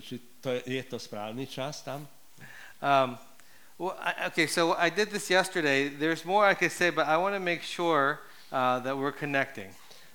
[0.00, 2.08] či to je, je to správny čas tam?
[2.80, 3.18] Um,
[3.76, 5.88] well, I, okay, so I did this yesterday.
[5.92, 8.20] There's more I could say, but I want to make sure
[8.50, 9.68] uh, that we're connecting.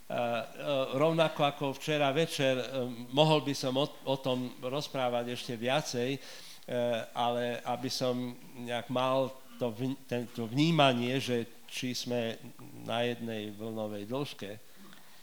[0.07, 0.43] Uh, uh,
[0.95, 7.03] rovnako ako včera večer, uh, mohol by som o, o tom rozprávať ešte viacej, uh,
[7.11, 12.39] ale aby som nejak mal to, vn- tento vnímanie, že či sme
[12.87, 14.66] na jednej vlnovej dĺžke.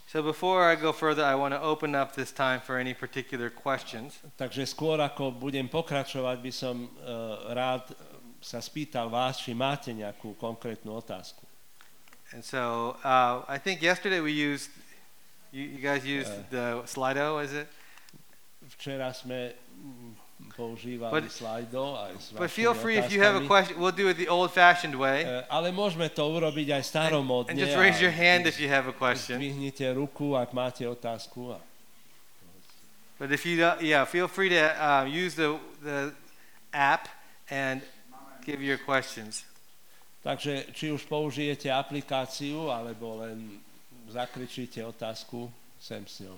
[0.05, 3.49] So before I go further, I want to open up this time for any particular
[3.49, 4.21] questions.
[4.37, 7.89] Takže skôr ako budem pokračovať, by som uh, rád
[8.37, 11.41] sa spýtal vás, či máte nejakú konkrétnu otázku.
[12.37, 14.69] And so uh, I think yesterday we used,
[15.49, 17.65] you, you guys used Uh, the Slido, is it?
[18.77, 19.57] Včera sme
[22.35, 23.79] But- feel free if you have a question.
[23.79, 25.23] We'll do it the old-fashioned way.
[25.23, 27.51] Eh, Ale môžeme to urobiť aj staromodne.
[27.51, 29.39] And just raise your hand if you have a question.
[29.39, 31.55] Zdvihnite ruku, ak máte otázku.
[31.55, 31.59] A
[33.17, 36.11] But if you, don't- yeah, feel free to uh, use the, the
[36.73, 37.07] app
[37.49, 37.81] and
[38.43, 39.47] give your questions.
[40.25, 43.61] Takže či už použijete aplikáciu, alebo len
[44.09, 46.33] zakričíte otázku, sem s ňou.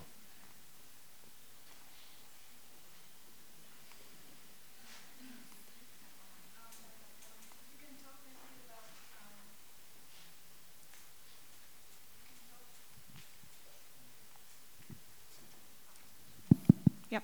[17.10, 17.20] Yeah.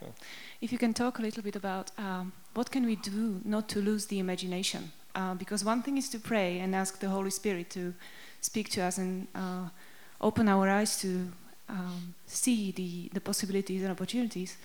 [0.60, 3.80] If you can talk a little bit about um, what can we do not to
[3.80, 4.92] lose the imagination?
[5.14, 7.94] Uh, because one thing is to pray and ask the Holy Spirit to
[8.40, 9.68] speak to us and uh,
[10.20, 11.28] open our eyes to
[11.68, 14.56] um, see the, the possibilities and opportunities.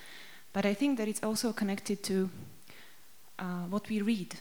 [0.53, 2.29] But I think that it's also connected to
[3.37, 4.35] uh, what we read.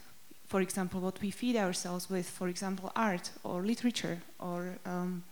[0.47, 5.23] For example, what we feed ourselves with, for example, art or literature or um,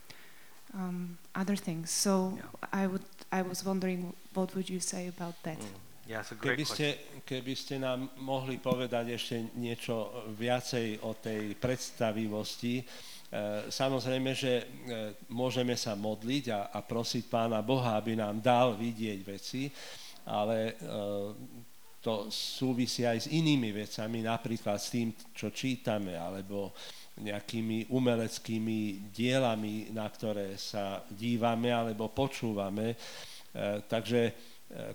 [0.75, 1.91] um, other things.
[1.91, 2.39] So
[2.73, 5.59] I would, I was wondering, what would you say about that?
[6.07, 6.95] Yeah, it's a great Keby question.
[6.95, 12.85] ste, keby ste nám mohli povedať ešte niečo viacej o tej predstavivosti, e,
[13.67, 14.65] samozrejme, že e,
[15.35, 19.67] môžeme sa modliť a, a prosiť Pána Boha, aby nám dal vidieť veci,
[20.31, 20.95] ale e,
[21.99, 26.71] to súvisí aj s inými vecami, napríklad s tým, čo čítame, alebo
[27.19, 32.95] nejakými umeleckými dielami, na ktoré sa dívame alebo počúvame.
[33.57, 34.33] E, takže e,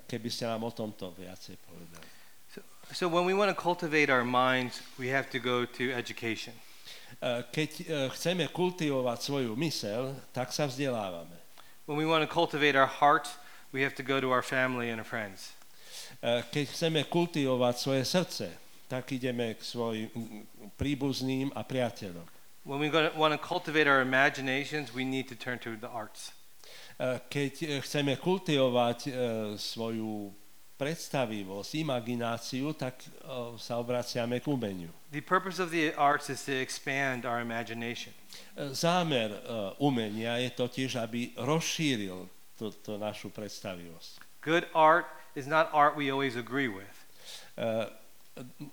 [0.06, 2.08] keby ste nám o tomto viacej povedali.
[2.94, 6.54] So when we want to cultivate our minds, we have to go to education.
[7.18, 7.70] E, Keď
[8.14, 11.34] chceme kultivovať svoju mysel, tak sa vzdelávame.
[11.90, 13.26] When we want to cultivate our heart,
[13.74, 15.58] we have to go to our family and our friends.
[16.22, 18.48] Keď chceme kultivovať svoje srdce,
[18.86, 20.12] tak ideme k svojim
[20.78, 22.28] príbuzným a priateľom.
[22.62, 26.30] When we want to cultivate our imaginations, we need to turn to the arts.
[27.02, 29.12] E, Keď e, chceme kultivovať e,
[29.58, 30.30] svoju
[30.78, 33.06] predstavivosť, imagináciu, tak
[33.62, 34.90] sa obraciame k umeniu.
[35.14, 38.10] The purpose of the arts is to expand our imagination.
[38.74, 39.30] Zámer
[39.78, 42.26] umenia je totiž, aby rozšíril
[42.58, 44.42] túto našu predstavivosť.
[44.42, 45.06] Good art
[45.38, 46.98] is not art we always agree with.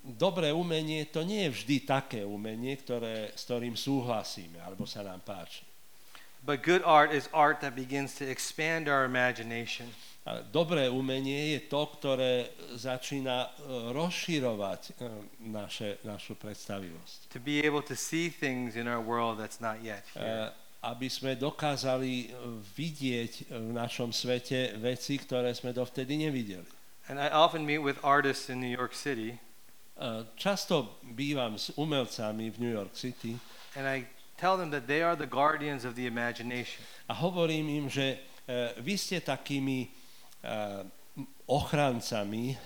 [0.01, 5.21] Dobré umenie to nie je vždy také umenie, ktoré, s ktorým súhlasíme alebo sa nám
[5.21, 5.61] páči.
[6.45, 9.87] But good art is art that begins to expand our imagination.
[10.25, 13.49] A Dobré umenie je to, ktoré začína e,
[13.95, 14.91] rozširovať e,
[15.49, 17.33] naše, našu predstavivosť.
[17.33, 20.51] To be able to see things in our world that's not yet here.
[20.51, 22.31] E, Aby sme dokázali
[22.71, 26.63] vidieť v našom svete veci, ktoré sme dovtedy nevideli.
[27.11, 29.35] And I often meet with artists in New York City,
[30.39, 33.35] Často bývam s umelcami v New York City
[33.75, 34.07] and I
[34.39, 36.79] tell them that they are the guardians of the imagination.
[37.09, 38.15] a hovorím im, že
[38.47, 39.89] e, vy ste takými e,
[41.49, 42.57] ochrancami e,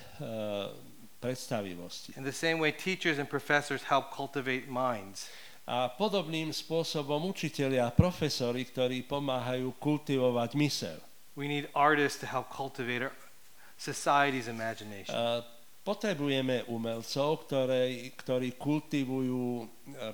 [1.23, 2.13] predstavivosti.
[2.19, 5.31] In the same way, teachers and professors help cultivate minds.
[5.63, 10.99] A podobným spôsobom učitelia a profesori, ktorí pomáhajú kultivovať mysel.
[11.39, 13.15] We need artists to help cultivate our
[13.79, 15.15] society's imagination.
[15.15, 15.52] E,
[15.83, 19.65] Potrebujeme umelcov, ktoré, ktorí kultivujú e,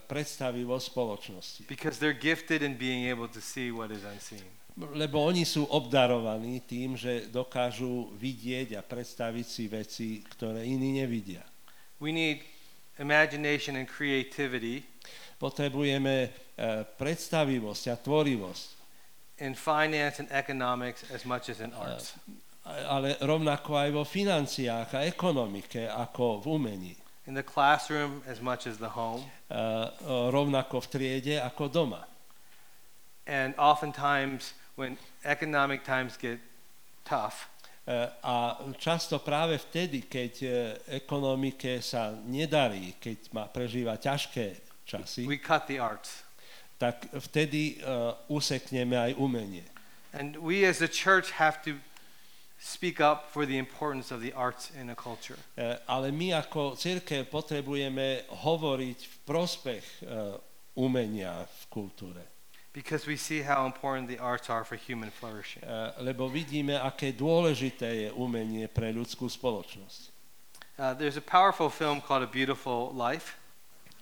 [0.10, 1.62] predstavivosť spoločnosti.
[1.70, 4.42] Because they're gifted in being able to see what is unseen.
[4.80, 11.46] Lebo oni sú obdarovaní tým, že dokážu vidieť a predstaviť si veci, ktoré iní nevidia.
[12.02, 12.42] We need
[12.98, 14.90] imagination and creativity
[15.40, 16.30] Potrebujeme e,
[16.84, 18.68] predstavivosť a tvorivosť,
[19.40, 22.12] in finance and economics as much as in arts.
[22.12, 22.49] a-
[22.88, 26.94] ale rovnako aj vo financiách a ekonomike, ako v umení.
[27.30, 29.21] In the classroom as much as the home.
[29.50, 29.62] E,
[30.33, 32.06] rovnako v triede ako doma.
[33.30, 36.42] And oftentimes, when economic times get
[37.06, 37.50] tough,
[37.89, 40.50] E, A často práve vtedy, keď e,
[41.01, 46.21] ekonomike sa nedarí, keď má prežíva ťažké časy, we cut the arts.
[46.80, 49.68] tak vtedy uh, usekneme aj umenie.
[50.16, 51.81] And we as a church have to
[52.60, 55.40] speak up for the importance of the arts in a culture.
[55.58, 60.36] E, Ale my ako církev potrebujeme hovoriť v prospech uh,
[60.76, 62.24] umenia v kultúre.
[62.76, 65.64] Because we see how important the arts are for human flourishing.
[65.64, 70.02] Uh, Lebo vidíme, aké dôležité je umenie pre ľudskú spoločnosť.
[70.80, 73.40] Uh, there's a powerful film called A Beautiful Life.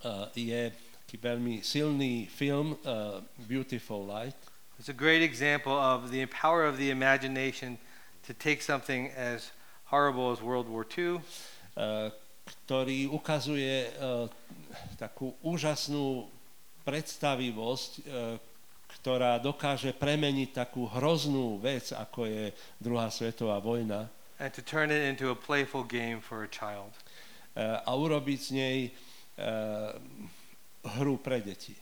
[0.02, 0.74] Uh, Je
[1.06, 4.36] taký veľmi silný film uh, Beautiful Light.
[4.78, 7.82] It's a great example of the power of the imagination
[8.28, 9.56] to take something as
[9.88, 11.24] horrible as World War II
[11.80, 12.12] uh,
[12.48, 14.28] ktorý ukazuje uh,
[14.96, 16.32] takú úžasnú
[16.88, 18.40] predstavivosť, uh,
[19.00, 24.08] ktorá dokáže premeniť takú hroznú vec, ako je druhá svetová vojna
[24.40, 26.94] and to turn it into a playful game for a child.
[27.58, 28.78] uh, a urobiť z nej
[29.42, 29.98] uh,
[31.02, 31.74] hru pre deti.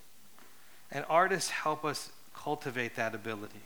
[0.91, 3.59] And artists help us cultivate that ability.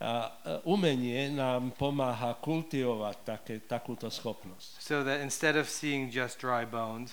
[0.00, 0.32] A
[0.64, 4.80] umenie nám pomáha kultivovať také, takúto schopnosť.
[4.80, 7.12] So that instead of seeing just dry bones,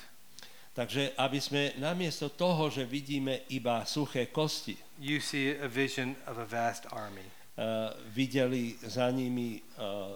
[0.77, 6.37] Takže aby sme namiesto toho, že vidíme iba suché kosti, you see a vision of
[6.37, 7.25] a vast army.
[7.57, 10.13] uh, videli za nimi uh,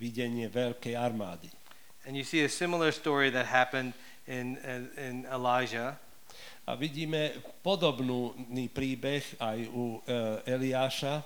[0.00, 1.52] videnie veľkej armády.
[2.08, 3.92] And you see a similar story that happened
[4.24, 6.00] in, in, in Elijah,
[6.68, 7.34] A vidíme
[7.66, 11.18] podobný príbeh aj u uh, Eliáša,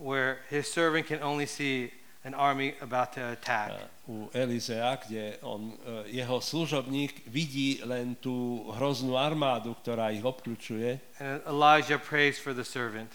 [0.00, 1.90] where his servant can only see
[2.24, 3.72] an army about to attack.
[4.08, 10.96] u Elizea, kde on, uh, jeho služobník vidí len tú hroznú armádu, ktorá ich obklúčuje.
[11.20, 13.12] And Elijah prays for the servant,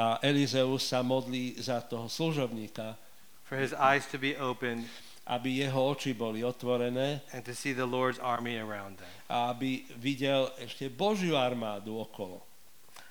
[0.00, 2.96] A Elizeus sa modlí za toho služobníka,
[3.44, 4.88] for his eyes to be opened
[5.30, 9.12] aby jeho oči boli otvorené and to see the Lord's army around them.
[9.30, 12.42] a aby videl ešte Božiu armádu okolo.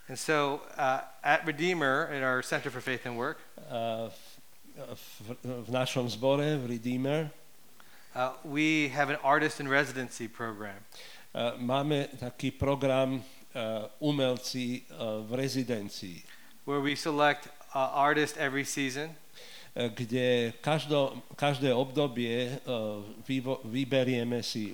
[0.10, 3.38] And so uh, at Redeemer, in our Center for Faith and Work,
[3.70, 4.10] Uh,
[6.66, 7.30] Redeemer,
[8.16, 10.82] uh, we have an artist in residency program.
[11.36, 13.22] uh, máme taký program
[13.54, 16.26] uh, umelci uh, v rezidencii,
[16.66, 19.14] where we select uh, artists every season
[19.78, 24.74] uh, kde každo, každé obdobie uh, vyvo, vyberieme si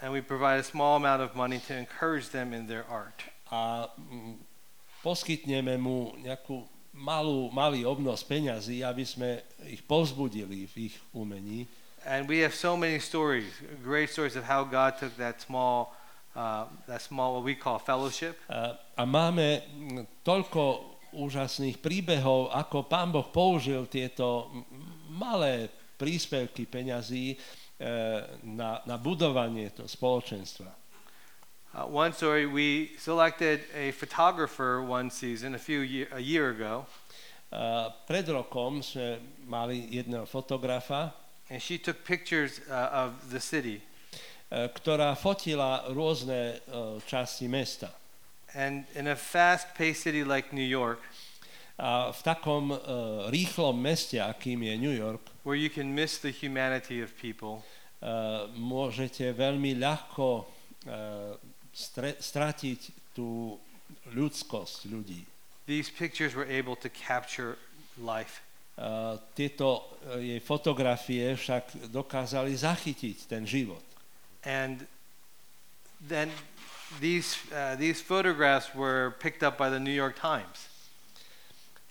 [0.00, 3.22] and we provide a small amount of money to encourage them in their art.
[3.48, 4.34] A mm,
[5.02, 9.40] poskytneme mu nejakú malú, malý obnos peňazí, aby sme
[9.70, 11.64] ich povzbudili v ich umení.
[12.06, 13.50] And we have so many stories,
[13.82, 15.92] great stories of how God took that small,
[16.32, 22.84] uh, that small what we call fellowship, A, a máme mm, toľko úžasných príbehov, ako
[22.84, 24.64] pán Boh použil tieto mm,
[25.16, 25.68] malé
[25.98, 27.36] príspevky peňazí e,
[28.46, 30.70] na, na budovanie toho spoločenstva.
[31.74, 36.86] Uh, one story, we selected a photographer one season, a few year, a year ago,
[37.52, 41.12] uh, pred rokom sme mali jedného fotografa,
[41.50, 43.82] and she took pictures uh, of the city.
[44.48, 47.92] e, ktorá fotila rôzne e, časti mesta.
[48.56, 51.00] And in a fast-paced city like New York,
[51.78, 52.78] A v takom e,
[53.30, 57.62] rýchlom meste, akým je New York, where you can miss the humanity of people,
[58.54, 60.46] môžete veľmi ľahko
[62.18, 63.56] stratiť tú
[64.10, 65.22] ľudskosť ľudí.
[65.68, 67.56] these pictures were able to capture
[68.00, 68.40] life.
[68.78, 73.84] Uh, tieto uh, jej fotografie však dokázali zachytiť ten život.
[74.42, 74.86] And
[76.00, 76.32] then
[77.02, 80.72] these, uh, these photographs were picked up by the New York Times.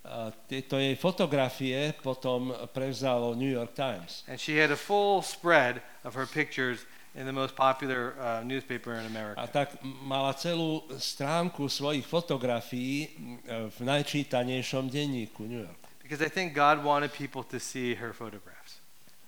[0.02, 4.24] Uh, tieto jej fotografie potom prevzalo New York Times.
[4.26, 6.82] And she had a full spread of her pictures
[7.18, 9.42] in the most popular uh, newspaper in A America.
[9.50, 13.42] tak m- mala celú stránku svojich fotografií m,
[13.74, 15.82] v najčítanejšom denníku New York.
[15.98, 18.78] Because I think God wanted people to see her photographs.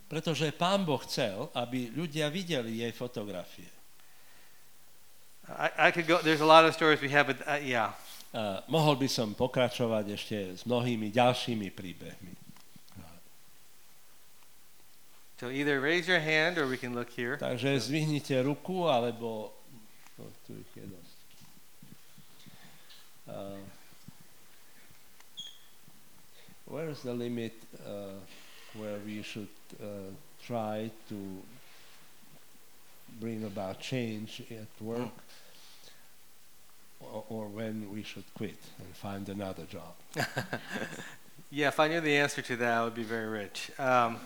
[0.07, 3.69] Pretože pán Boh chcel, aby ľudia videli jej fotografie.
[5.51, 7.93] I, I could go, there's a lot of stories we have, but uh, yeah.
[8.31, 12.40] Uh, mohol by som pokračovať ešte s mnohými ďalšími príbehmi.
[15.41, 17.39] So either raise your hand or we can look here.
[17.41, 19.49] Takže zvihnite ruku, alebo...
[20.19, 21.19] No, tu ich je dosť.
[23.25, 23.57] Uh,
[26.69, 27.57] where is the limit
[27.89, 28.21] uh,
[28.77, 29.49] where we should
[29.81, 30.13] uh,
[30.45, 31.17] try to
[33.17, 35.17] bring about change at work
[37.01, 39.97] or, or when we should quit and find another job?
[41.51, 43.71] Yeah, if I knew the answer to that, I would be very rich.
[43.79, 44.19] Um,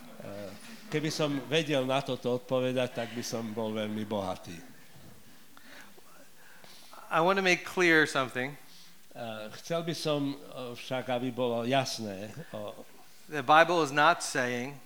[0.93, 4.55] Keby som vedel na toto odpovedať, tak by som bol veľmi bohatý.
[7.11, 8.55] I want to make clear something.
[9.17, 12.77] Uh, Chcel by som uh, však, aby bolo jasné, o-
[13.27, 14.77] The Bible is not saying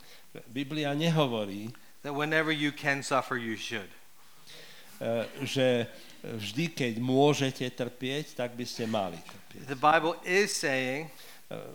[0.54, 1.74] Biblia nehovorí,
[2.06, 3.90] that whenever you can suffer, you should.
[5.02, 5.86] uh, že
[6.22, 9.66] vždy, keď môžete trpieť, tak by ste mali trpieť.
[9.70, 11.10] The Bible is saying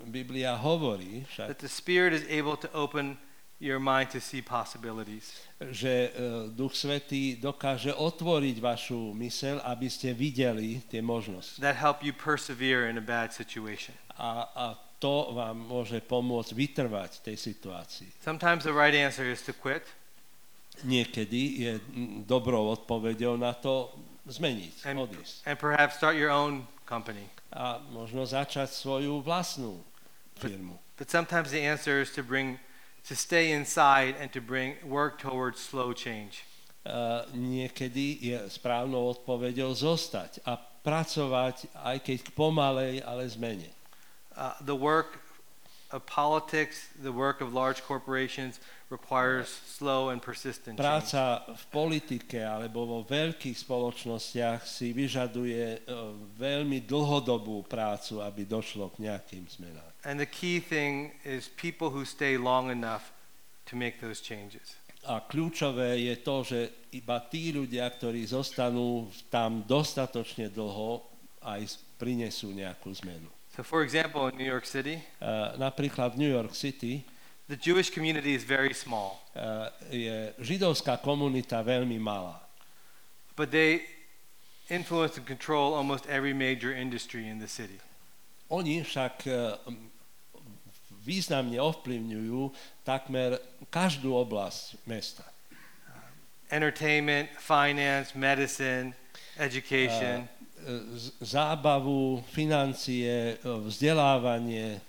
[0.05, 3.17] Biblia hovorí však, that the Spirit is able to open
[3.57, 5.33] your mind to see possibilities.
[5.57, 11.57] že uh, Duch Svetý dokáže otvoriť vašu mysel, aby ste videli tie možnosti.
[11.57, 13.95] that help you persevere in a bad situation.
[14.19, 14.65] A, a
[15.01, 18.13] to vám môže pomôcť vytrvať tej situácii.
[18.21, 19.83] Sometimes the right answer is to quit
[20.83, 23.93] Niekedy je mm, dobrou odpoveďou na to
[24.25, 25.45] zmeniť, and, odísť.
[25.45, 27.25] and perhaps start your own company.
[27.49, 29.81] A možno začať svoju vlastnú
[30.37, 30.77] firmu.
[30.97, 32.61] But sometimes the answer is to bring
[33.09, 36.45] to stay inside and to bring work towards slow change.
[36.85, 43.71] Uh, niekedy je správnou odpoveďou zostať a pracovať, aj keď pomalej, ale zmene.
[44.35, 45.23] Uh, the work
[45.95, 48.59] of politics, the work of large corporations
[48.93, 50.77] requires slow and persistent.
[50.77, 58.93] Práca v politike alebo vo veľkých spoločnostiach si vyžaduje uh, veľmi dlhodobú prácu, aby došlo
[58.93, 59.89] k nejakým zmenám.
[60.05, 63.09] And the key thing is people who stay long enough
[63.65, 64.77] to make those changes.
[65.03, 66.59] A kľúčové je to, že
[66.95, 71.03] iba tí ľudia, ktorí zostanú tam dostatočne dlho,
[71.43, 73.27] aj prinesú nejakú zmenu.
[73.51, 77.03] So, for example, in New York City, Uh, napríklad v New York City
[77.47, 82.43] the Jewish community is very small, uh, je židovská komunita veľmi malá.
[83.35, 83.83] but they
[84.69, 87.79] influence and control almost every major industry in the city.
[88.49, 89.57] Oni však uh,
[91.01, 92.53] významne ovplyvňujú
[92.85, 93.41] takmer
[93.73, 95.25] každú oblasť mesta.
[96.53, 98.93] Entertainment, finance, medicine,
[99.41, 100.29] education.
[100.63, 104.79] Uh, zábavu, financie, vzdelávanie,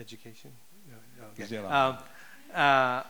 [0.00, 0.50] education?
[0.88, 1.56] No, no, okay.
[1.58, 1.98] Um,
[2.54, 3.02] uh,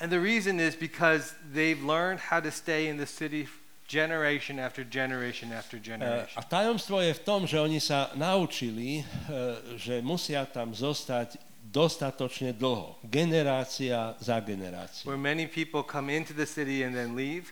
[0.00, 3.46] and the reason is because they've learned how to stay in the city
[3.86, 6.36] generation after generation after E, generation.
[6.36, 9.02] A tajomstvo je v tom, že oni sa naučili, e,
[9.76, 11.36] že musia tam zostať
[11.74, 12.94] dostatočne dlho.
[13.02, 15.10] Generácia za generáciou.
[15.10, 17.50] Where many people come into the city and then leave,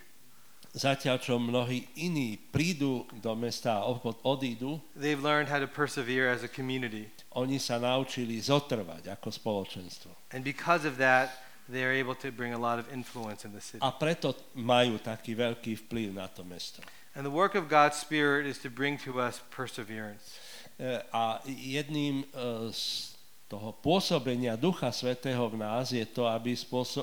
[0.73, 6.33] Zatiaľ, čo mnohí iní prídu do mesta a od- odídu, they've learned how to persevere
[6.33, 7.13] as a community.
[7.37, 10.33] oni sa naučili zotrvať ako spoločenstvo.
[10.33, 11.29] And because of that,
[11.69, 13.85] they are able to bring a lot of influence in the city.
[13.85, 16.81] A preto majú taký veľký vplyv na to mesto.
[17.13, 20.41] And the work of God's Spirit is to bring to us perseverance.
[20.81, 22.27] E, A jedným e,
[22.73, 23.13] z
[23.45, 26.57] toho pôsobenia Ducha Svetého v nás je to, aby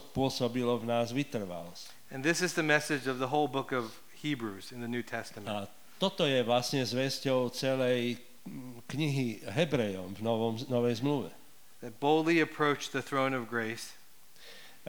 [0.09, 1.98] pôsobilo v nás vytrvalosť.
[2.09, 5.49] And this is the message of the whole book of Hebrews in the New Testament.
[5.49, 5.69] A
[6.01, 11.31] toto je vlastne zväzťou celej mm, knihy Hebrejom v Novom, Novej zmluve.
[11.85, 13.99] That boldly approach the throne of grace,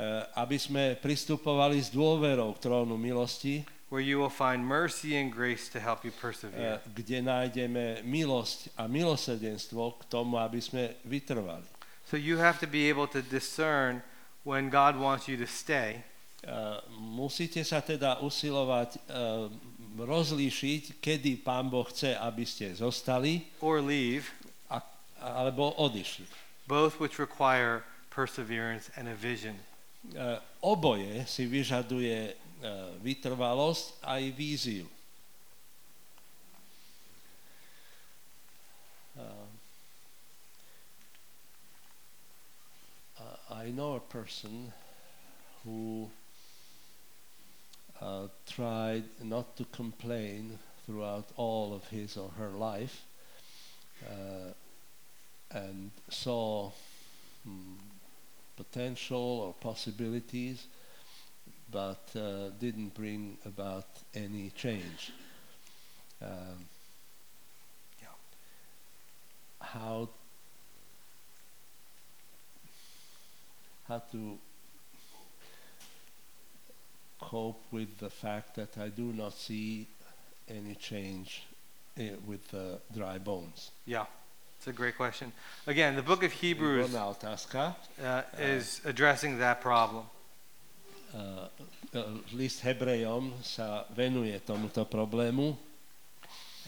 [0.01, 5.35] E, Aby sme pristupovali s dôverou k trónu milosti, where you will find mercy and
[5.35, 6.79] grace to help you persevere.
[6.95, 11.67] kde nájdeme milosť a milosrdenstvo k tomu, aby sme vytrvali.
[12.07, 14.01] So you have to be able to discern
[14.47, 16.07] when God wants you to stay
[16.97, 19.01] Musíte sa teda usilovať e,
[20.01, 24.25] rozlíšiť, kedy Pán Boh chce, aby ste zostali or leave,
[24.73, 24.81] a,
[25.21, 26.25] alebo odišli.
[26.71, 29.59] both which require perseverance and a vision.
[30.15, 32.35] E, Oboje si vyžaduje e,
[33.03, 34.87] vytrvalosť aj víziu.
[39.19, 39.51] Uh,
[43.51, 44.73] I know a person
[45.67, 46.09] who
[48.01, 53.03] uh, tried not to complain throughout all of his or her life
[54.07, 54.53] uh,
[55.53, 56.71] and saw
[57.49, 57.77] mm,
[58.57, 60.67] potential or possibilities
[61.71, 65.13] but uh, didn't bring about any change.
[66.23, 66.69] Um,
[68.03, 68.09] Yeah.
[69.61, 70.09] How
[73.89, 74.39] how to
[77.21, 79.87] cope with the fact that I do not see
[80.49, 81.43] any change
[81.97, 83.71] eh, with the dry bones.
[83.87, 84.07] Yeah,
[84.59, 85.33] it's a great question.
[85.67, 87.75] Again, the book of Hebrews otázka.
[88.03, 90.05] uh, is addressing that problem.
[91.15, 91.49] Uh,
[91.95, 95.57] uh, list Hebrejom sa venuje tomuto problému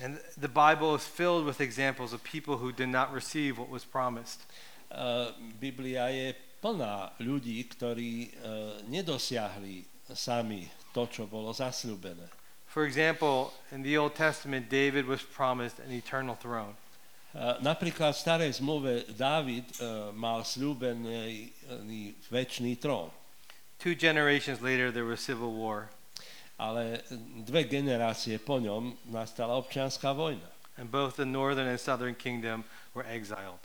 [0.03, 3.85] And the Bible is filled with examples of people who did not receive what was
[3.85, 4.43] promised.
[4.91, 5.31] Uh,
[5.61, 12.29] Biblia je plná ľudí, ktorí uh, nedosiahli sami to, čo bolo zasľúbené.
[12.67, 16.73] For example, in the Old Testament, David was promised an eternal throne.
[17.33, 23.09] Uh, napríklad v starej zmluve Dávid uh, mal slúbený uh, väčší trón,
[23.81, 25.91] Two generations later, there was civil war,
[26.55, 27.03] ale
[27.43, 30.53] dve generácie po ňom nastala občianská vojna.
[30.77, 32.65] and both the northern and southern kingdom
[32.95, 33.59] were exiled.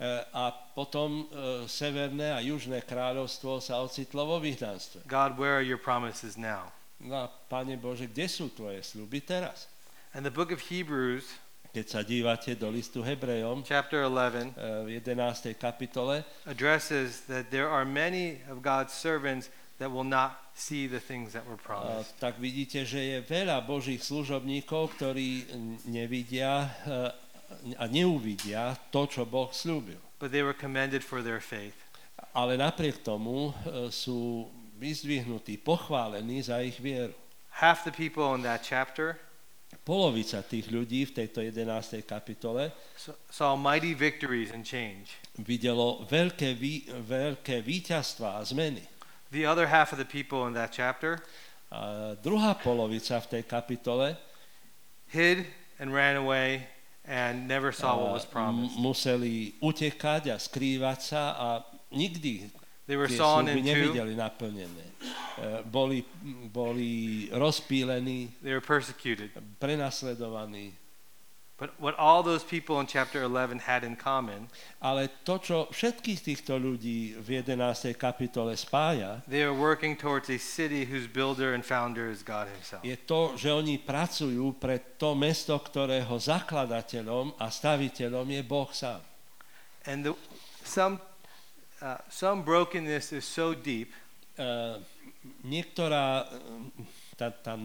[0.00, 5.04] Uh, a potom uh, severné a južné kráľovstvo sa ocitlo vo vyhnanstve.
[5.04, 6.72] God, where are your promises now?
[7.04, 9.68] No Pane Bože, kde sú tvoje sľuby teraz?
[10.16, 11.28] And the book of Hebrews,
[11.76, 15.52] Keď sa dívate do listu Hebrejom chapter 11, uh, v 11.
[15.60, 21.36] kapitole, addresses that there are many of God's servants that will not see the things
[21.36, 22.16] that were promised.
[22.16, 25.44] tak vidíte, že je veľa Božích služobníkov, ktorí
[25.92, 26.72] nevidia
[27.76, 29.98] a neuvidia to, čo Boh slúbil.
[30.18, 31.76] But they were commended for their faith.
[32.36, 34.46] Ale napriek tomu uh, sú
[34.78, 37.16] vyzdvihnutí, pochválení za ich vieru.
[37.60, 39.18] Half the people in that chapter
[39.86, 42.02] Polovica tých ľudí v tejto 11.
[42.02, 42.74] kapitole
[43.30, 45.14] saw mighty victories and change.
[45.38, 48.82] videlo veľké, vý, veľké víťazstva a zmeny.
[49.30, 51.22] The other half of the people in that chapter
[51.70, 54.18] A druhá polovica v tej kapitole
[55.14, 55.46] hid
[55.78, 56.66] and ran away
[57.10, 58.78] and never saw what was promised.
[58.78, 61.48] museli utekať a skrývať sa a
[61.90, 62.46] nikdy
[62.86, 63.70] They were sawn in two.
[63.70, 64.86] nevideli naplnené.
[65.38, 66.02] E, Boli,
[66.50, 69.30] boli rozpílení, They were persecuted.
[69.58, 70.74] prenasledovaní.
[71.60, 74.48] But what all those people in chapter 11 had in common,
[74.80, 77.92] Ale to, čo všetkých týchto ľudí v 11.
[78.00, 82.80] kapitole spája, they are working towards a city whose builder and founder is God Himself.
[82.80, 89.04] je to, že oni pracujú pre to mesto, ktorého zakladateľom a staviteľom je Boh sám.
[89.84, 90.16] And the,
[90.64, 90.96] some,
[91.84, 93.92] uh, some brokenness is so deep
[94.40, 94.48] E,
[95.44, 96.40] niektorá e,
[97.12, 97.60] tá, tá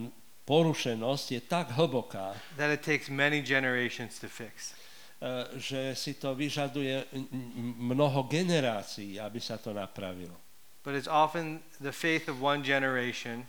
[0.45, 4.73] porušenosť je tak hlboká, that it takes many generations to fix.
[5.21, 7.05] e, že si to vyžaduje
[7.81, 10.35] mnoho generácií, aby sa to napravilo.
[10.85, 13.45] But it's often the faith of one generation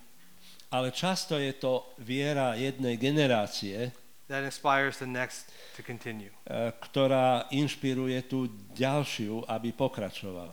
[0.67, 3.95] Ale často je to viera jednej generácie,
[4.27, 6.33] that inspires the next to continue.
[6.49, 10.51] e, ktorá inšpiruje tú ďalšiu, aby pokračovala.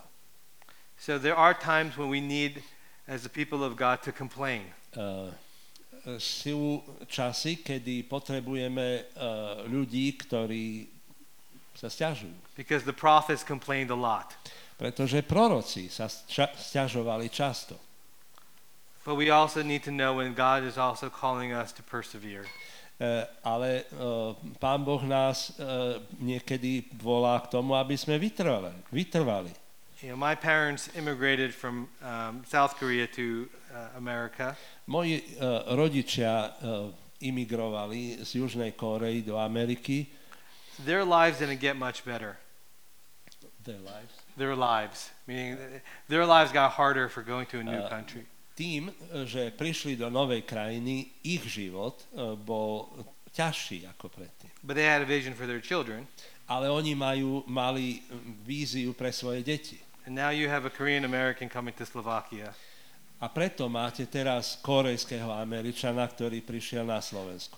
[1.00, 2.62] So there are times when we need,
[3.10, 4.70] as the people of God, to complain.
[4.94, 5.34] E,
[6.20, 9.02] Sú časy, kedy potrebujeme e,
[9.72, 10.84] ľudí, ktorí
[11.72, 12.36] sa stiažujú.
[12.60, 14.36] Because the prophets complained a lot.
[14.76, 17.80] Pretože proroci sa stiažovali často.
[19.04, 22.44] But we also need to know when God is also calling us to persevere.
[23.00, 24.04] E, ale e,
[24.60, 25.56] Pán Boh nás
[26.20, 28.76] niekedy volá k tomu, aby sme vytrvali.
[28.92, 29.64] vytrvali.
[30.04, 34.54] You know, my parents immigrated from um, South Korea to uh, America,
[34.86, 35.22] Moji e,
[35.74, 36.52] rodičia e,
[37.20, 40.06] imigrovali z Južnej Kórei do Ameriky.
[40.84, 42.36] their lives didn't get much better.
[43.64, 44.12] Their lives.
[44.36, 48.26] Their lives, meaning th- their lives got harder for going to a new Uh, country.
[48.54, 52.92] Tým, e, že prišli do novej krajiny, ich život e, bol
[53.34, 54.50] ťažší ako predtým.
[54.62, 56.06] But they had a vision for their children.
[56.46, 58.04] Ale oni majú, mali
[58.44, 59.80] víziu pre svoje deti.
[60.04, 62.52] And now you have a Korean American coming to Slovakia.
[63.24, 67.56] A preto máte teraz korejského Američana, ktorý prišiel na Slovensko.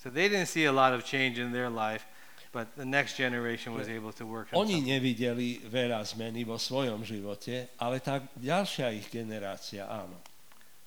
[0.00, 2.08] So they didn't see a lot of change in their life,
[2.56, 4.88] but the next generation was able to work on Oni something.
[4.88, 10.16] nevideli veľa zmeny vo svojom živote, ale tá ďalšia ich generácia áno.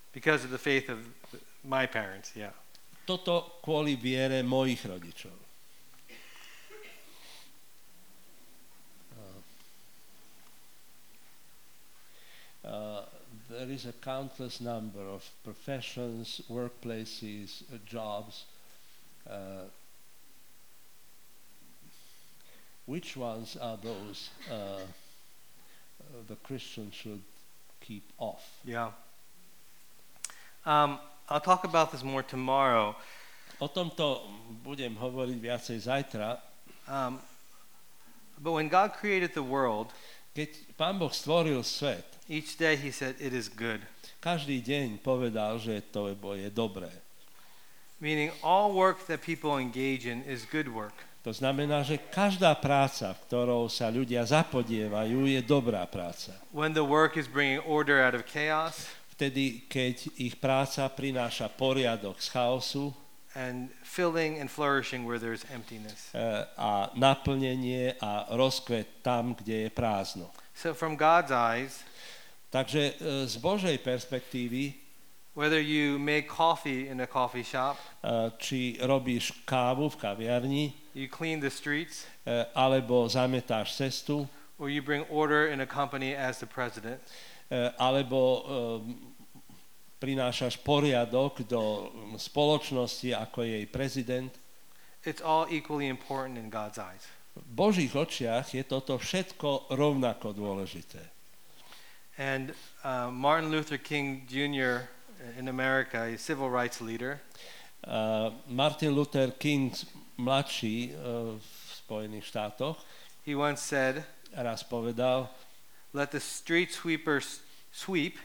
[0.10, 0.98] because of the faith of
[1.62, 2.54] my parents, yeah.
[3.06, 5.36] Toto kvôli viere mojich rodičov.
[12.64, 13.04] Uh,
[13.54, 18.46] there is a countless number of professions, workplaces, uh, jobs.
[19.30, 19.66] Uh,
[22.86, 24.80] which ones are those uh, uh,
[26.28, 27.22] the Christian should
[27.80, 28.44] keep off?
[28.66, 28.92] Yeah.
[30.66, 32.96] Um, I'll talk about this more tomorrow.
[33.62, 34.28] O tomto
[34.66, 36.42] budem hovoriť viacej zajtra.
[36.88, 37.22] Um,
[38.42, 39.94] but when God created the world,
[40.34, 43.82] Keď Pán Boh stvoril svet, each day he said, It is good.
[44.24, 46.90] každý deň povedal, že to je dobré.
[48.00, 50.96] Meaning, all work that people engage in is good work.
[51.24, 56.36] To znamená, že každá práca, v ktorou sa ľudia zapodievajú, je dobrá práca.
[56.52, 62.18] When the work is bringing order out of chaos Vtedy, keď ich práca prináša poriadok
[62.20, 62.92] z chaosu
[63.38, 66.10] and filling and flourishing where there's emptiness.
[66.12, 66.20] e,
[66.58, 70.28] a naplnenie a rozkvet tam, kde je prázdno.
[70.58, 71.86] So, from God's eyes,
[72.54, 72.94] Takže e,
[73.26, 74.78] z Božej perspektívy,
[75.34, 81.10] whether you make coffee in a coffee shop, e, či robíš kávu v kaviarni, you
[81.10, 84.30] clean the streets, e, alebo zametáš cestu,
[84.62, 87.02] or you bring order in a company as the president,
[87.78, 88.42] alebo
[90.02, 91.86] prinášaš poriadok do
[92.18, 94.34] spoločnosti ako jej prezident.
[95.06, 97.06] it's all equally important in God's eyes.
[97.38, 101.13] V Božích očiach je toto všetko rovnako dôležité.
[102.18, 104.86] And uh, Martin Luther King Jr.
[105.40, 107.20] in America, a civil rights leader,
[107.84, 109.76] Uh, Martin Luther King
[110.16, 111.44] mladší uh, v
[111.84, 112.80] Spojených štátoch
[113.28, 115.28] he once said, raz povedal,
[115.92, 117.44] Let the street sweepers
[117.76, 118.16] sweep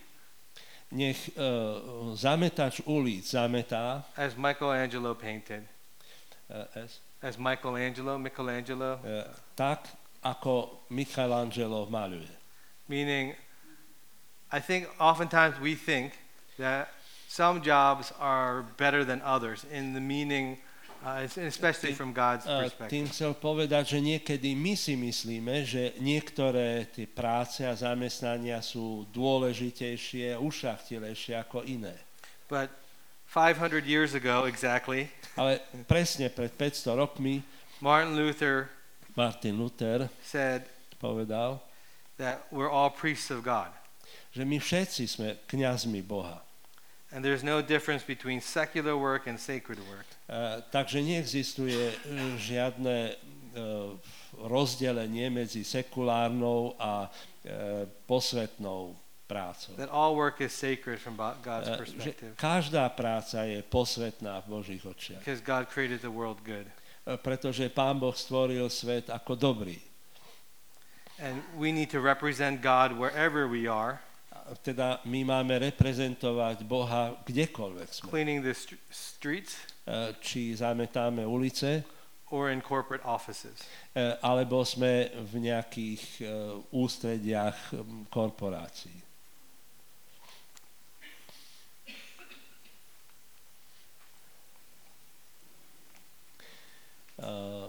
[0.94, 5.66] nech uh, zametač ulic zametá, as Michelangelo painted.
[6.46, 9.26] uh, as, As Michelangelo, Michelangelo, uh,
[9.58, 9.90] tak,
[10.22, 12.30] ako Michelangelo maľuje.
[12.86, 13.34] meaning,
[14.50, 16.16] I think oftentimes we think
[16.58, 16.88] that
[17.28, 20.56] some jobs are better than others in the meaning,
[21.04, 22.88] uh, es- especially from God's perspective.
[22.88, 29.04] tým chcel povedať, že niekedy my si myslíme, že niektoré tie práce a zamestnania sú
[29.12, 31.94] dôležitejšie, ušachtilejšie ako iné.
[32.48, 32.72] But
[33.28, 37.44] 500 years ago, exactly, Ale presne pred 500 rokmi
[37.84, 38.72] Martin Luther
[39.14, 40.64] Martin Luther said
[40.96, 41.60] povedal,
[42.16, 43.68] that we're all priests of God.
[44.38, 46.38] Že my všetci sme kňazmi Boha.
[47.10, 50.06] And there's no difference between secular work and sacred work.
[50.28, 51.96] Uh, takže neexistuje uh,
[52.38, 53.16] žiadne
[53.56, 53.96] uh,
[54.46, 59.72] rozdelenie medzi sekulárnou a uh, posvetnou prácou.
[59.80, 62.32] That all work is sacred from God's Uh, že perspective.
[62.36, 65.24] každá práca je posvetná v Božích očiach.
[65.24, 66.68] Because God created the world good.
[67.24, 69.80] Pretože Pán Boh stvoril svet ako dobrý.
[71.16, 74.04] And we need to represent God wherever we are,
[74.64, 78.08] Teda my máme reprezentovať Boha kdekoľvek sme.
[78.08, 79.56] cleaning the st- streets
[79.88, 81.80] Uh, Či zametáme ulice,
[82.28, 83.56] or in corporate offices.
[83.96, 87.72] uh, alebo sme v nejakých uh, ústrediach
[88.12, 88.92] korporácií.
[97.18, 97.66] Uh,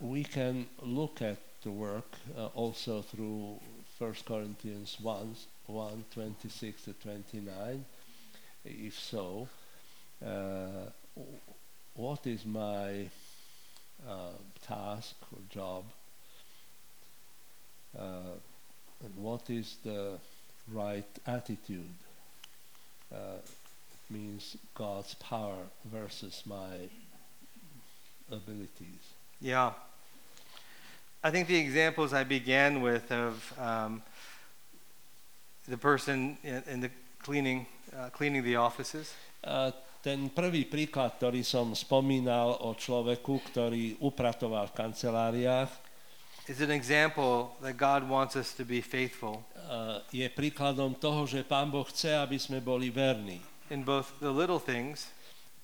[0.00, 3.60] we can look at the work uh, also through
[4.00, 5.36] 1 Corinthians 1,
[5.66, 7.84] 1 26 to 29.
[8.64, 9.46] If so,
[10.24, 10.88] uh,
[11.94, 13.10] what is my
[14.08, 14.32] uh,
[14.66, 15.84] task or job?
[17.98, 18.38] Uh,
[19.04, 20.18] and what is the
[20.72, 21.94] right attitude?
[23.12, 23.36] Uh,
[24.08, 26.88] means God's power versus my
[28.30, 29.12] abilities.
[29.42, 29.72] Yeah.
[31.22, 34.02] I think the examples I began with of um,
[35.68, 36.90] the person in, in the
[37.22, 39.72] cleaning, uh, cleaning the offices, A
[40.04, 45.70] ten prvý príklad, ktorý som spomínal o človeku, ktorý upratoval v kanceláriách,
[46.48, 51.44] is an example that God wants us to be faithful a je príkladom toho, že
[51.44, 53.40] Pán Boh chce, aby sme boli verní.
[53.70, 55.12] in both the little things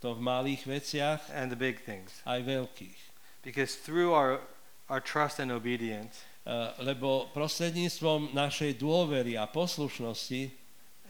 [0.04, 2.20] To v malých veciach, and the big things.
[2.28, 3.00] aj veľkých.
[3.40, 4.44] Because through our,
[4.88, 10.54] our trust and obedience, A Lebo prostredníctvom našej dôvery a poslušnosti,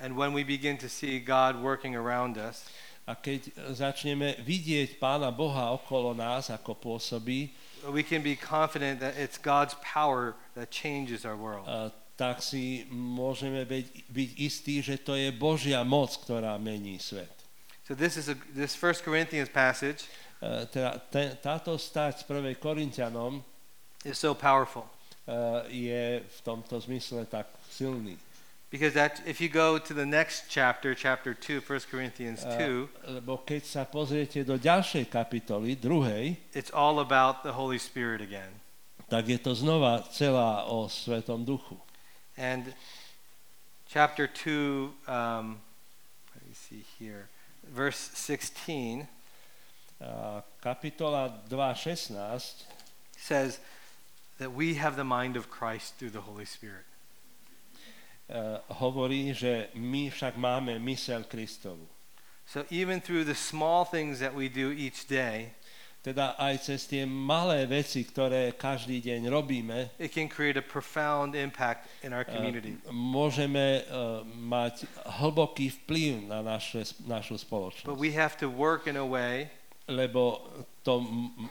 [0.00, 2.64] and when we begin to see God working around us,
[3.04, 7.52] a keď začneme vidieť Pána Boha okolo nás, ako pôsobí,
[7.92, 11.68] we can be confident that it's God's power that changes our world.
[11.68, 17.28] a tak si môžeme byť, byť istí, že to je Božia moc, ktorá mení svet.
[17.84, 22.60] So this is a, this First Corinthians passage E, Teda te, táto stať z 1.
[22.60, 23.40] Korintianom
[24.07, 24.87] is so powerful
[25.27, 25.35] e,
[25.69, 28.16] je v tomto zmysle tak silný.
[28.71, 33.21] because that if you go to the next chapter, chapter 2, 1 Corinthians E, 2,
[33.21, 38.51] Lebo keď sa pozriete do ďalšej kapitoly, druhej, it's all about the Holy Spirit again.
[39.07, 41.79] tak je to znova celá o Svetom Duchu.
[42.37, 42.75] And
[43.87, 45.62] chapter 2, um,
[46.35, 47.31] let me see here,
[47.71, 49.07] verse 16
[50.01, 52.69] A kapitola 2.16
[53.16, 53.61] says
[54.38, 56.85] that we have the mind of Christ through the Holy Spirit.
[58.29, 61.87] e, hovorí, že my však máme mysel Kristovu.
[62.46, 65.55] So even through the small things that we do each day,
[66.07, 71.35] Teda aj cez tie malé veci, ktoré každý deň robíme, it can create a profound
[71.35, 72.79] impact in our community.
[72.79, 74.87] Eh, môžeme eh, mať
[75.18, 77.99] hlboký vplyv na naše, našu But spoločnosť.
[77.99, 79.51] we have to work in a way
[79.87, 80.42] Lebo
[80.83, 80.99] to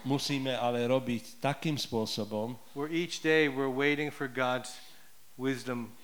[0.04, 4.76] musíme ale robiť takým spôsobom, where each day we're waiting for God's
[5.40, 5.96] wisdom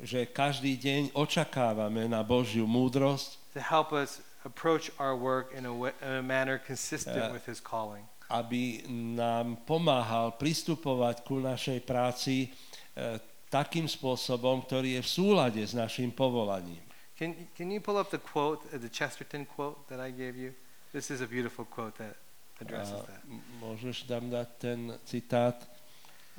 [0.00, 5.74] že každý deň očakávame na Božiu múdrosť, to help us approach our work in a,
[5.74, 8.08] way, in a manner consistent Uh, with His calling.
[8.32, 13.18] aby nám pomáhal pristupovať ku našej práci e,
[13.50, 16.78] takým spôsobom, ktorý je v súlade s našim povolaním.
[17.18, 20.54] Can, can you pull up the quote, uh, the Chesterton quote that I gave you?
[20.92, 22.16] This is a beautiful quote that
[22.60, 23.22] addresses that.
[23.30, 25.56] m- môžeš tam dať ten citát?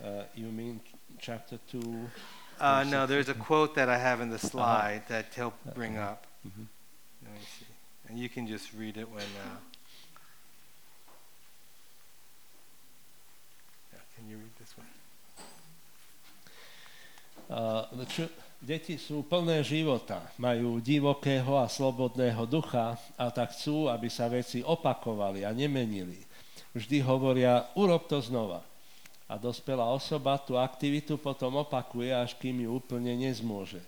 [0.01, 0.81] Uh, you mean
[1.19, 1.79] chapter 2?
[2.59, 6.13] Uh, no, there's a quote that I have in the slide that he'll bring Uh-huh.
[6.13, 6.27] up.
[6.45, 6.67] Mhm.
[7.23, 7.65] Let me see.
[8.09, 9.23] And you can just read it when.
[9.23, 9.57] Uh,
[13.93, 14.89] yeah, can you read this one?
[17.49, 18.27] Uh, čo,
[18.61, 24.61] deti sú plné života, majú divokého a slobodného ducha a tak chcú, aby sa veci
[24.61, 26.21] opakovali a nemenili.
[26.71, 28.63] Vždy hovoria, urob to znova.
[29.27, 33.81] A dospelá osoba tú aktivitu potom opakuje, až kým ju úplne nezmôže.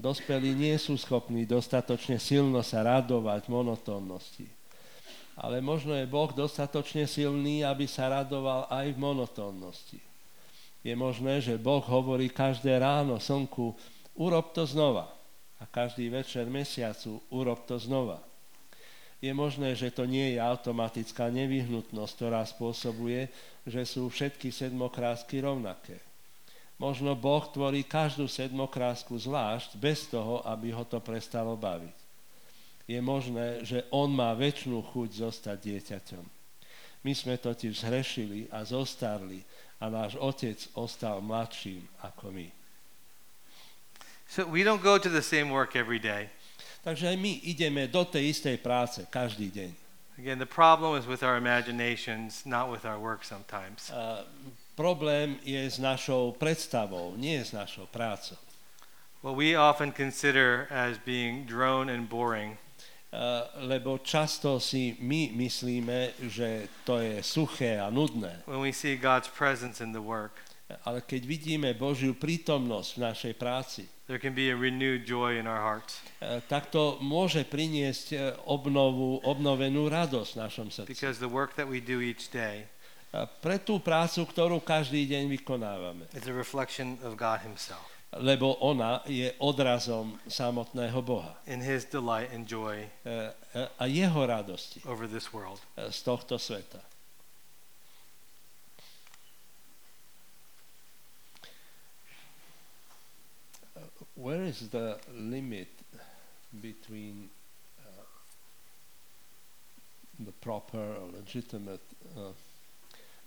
[0.00, 4.48] Dospelí nie sú schopní dostatočne silno sa radovať monotónnosti.
[5.36, 10.00] Ale možno je Boh dostatočne silný, aby sa radoval aj v monotónnosti.
[10.80, 13.76] Je možné, že Boh hovorí každé ráno slnku,
[14.16, 15.12] urob to znova.
[15.60, 18.24] A každý večer mesiacu, urob to znova.
[19.20, 23.28] Je možné, že to nie je automatická nevyhnutnosť, ktorá spôsobuje,
[23.68, 26.00] že sú všetky sedmokrásky rovnaké.
[26.80, 31.92] Možno Boh tvorí každú sedmokrásku zvlášť, bez toho, aby ho to prestalo baviť.
[32.88, 36.24] Je možné, že on má väčšinu chuť zostať dieťaťom.
[37.04, 39.44] My sme totiž zhrešili a zostarli
[39.80, 42.48] a náš otec ostal mladším ako my.
[44.28, 46.30] So we don't go to the same work every day.
[46.84, 49.70] Takže my ideme do tej istej práce každý deň.
[50.20, 53.88] Again, the problem is with our imaginations, not with our work sometimes.
[53.88, 54.24] A
[54.76, 58.36] problém je s našou predstavou, nie s našou prácou.
[59.20, 62.56] What we often consider as being drone and boring
[63.66, 68.46] lebo často si my myslíme, že to je suché a nudné.
[68.46, 70.38] when we see God's presence in the work,
[70.86, 75.50] Ale keď vidíme Božiu prítomnosť v našej práci, there can be a renewed joy in
[75.50, 80.90] our hearts e, tak to môže priniesť e, obnovu, obnovenú radosť v našom srdci.
[80.94, 82.70] because the work that we do each day
[83.42, 86.06] pre tú prácu, ktorú každý deň vykonávame.
[86.14, 92.34] is a reflection of God Himself Lebo ona je odrazom samotného Boha in His delight
[92.34, 92.90] and joy
[93.78, 95.60] a jeho radosti over this world.
[95.78, 96.82] z tohto sveta.
[104.20, 105.68] Where is the limit
[106.60, 107.30] between
[107.80, 108.04] uh,
[110.18, 111.80] the proper or legitimate
[112.16, 112.32] uh,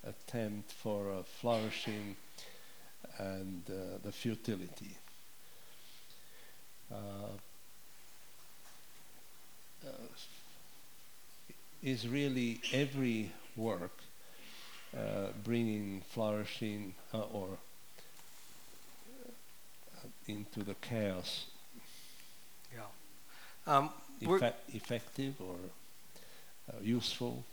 [0.03, 2.15] attempt for a flourishing
[3.17, 4.97] and uh, the futility?
[6.91, 6.95] Uh,
[9.85, 9.89] uh,
[11.81, 14.01] is really every work
[14.95, 17.57] uh, bringing flourishing uh, or
[20.27, 21.47] into the chaos
[22.73, 23.73] Yeah.
[23.73, 23.89] Um,
[24.73, 25.57] effective or
[26.69, 27.43] uh, useful?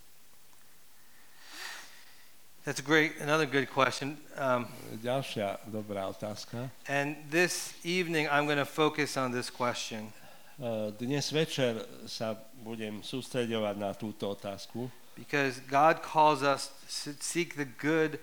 [2.64, 4.16] That's a great, another good question.
[4.36, 4.66] Um,
[5.02, 6.70] Ďalšia dobrá otázka.
[6.88, 10.12] and this evening, I'm going to focus on this question
[10.60, 16.68] Uh, Dnes večer sa budem sústreďovať na túto otázku, because God calls us
[17.00, 18.20] to seek the good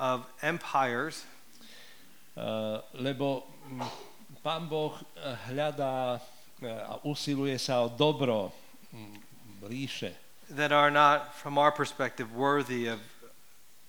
[0.00, 1.28] of empires
[2.40, 3.84] uh, lebo mm,
[4.40, 8.48] Pán Boh uh, hľadá uh, a usiluje sa o dobro
[8.88, 10.16] mm, ríše,
[10.48, 12.96] that are not, from our perspective, worthy of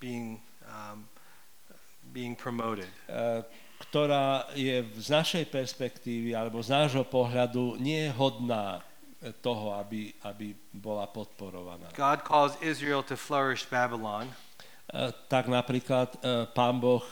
[0.00, 1.04] being um,
[2.10, 2.88] being promoted.
[3.06, 3.44] uh,
[3.80, 8.80] ktorá je z našej perspektívy alebo z nášho pohľadu nie je hodná
[9.20, 11.88] eh, toho, aby, aby bola podporovaná.
[11.96, 14.28] God calls Israel to flourish Babylon,
[14.90, 16.18] Uh, tak napríklad
[16.50, 17.06] Pán Boh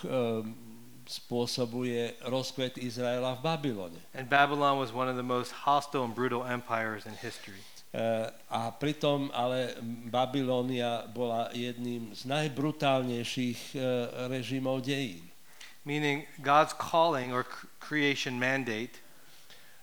[1.06, 3.96] spôsobuje rozkvet Izraela v Babylone.
[4.18, 7.62] and Babylon was one of the most hostile and brutal empires in history.
[7.88, 9.72] Uh, a pritom ale
[10.12, 13.82] Babylónia bola jedným z najbrutálnejších uh,
[14.28, 15.24] režimov dejín.
[15.88, 17.48] Meaning, God's calling or
[17.80, 19.00] creation mandate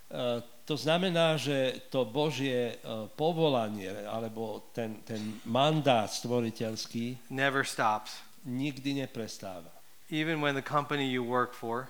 [0.06, 0.38] Uh,
[0.70, 8.22] to znamená, že to Božie uh, povolanie alebo ten, ten mandát stvoriteľský never stops.
[8.46, 9.74] nikdy neprestáva.
[10.13, 11.89] even when the company you work for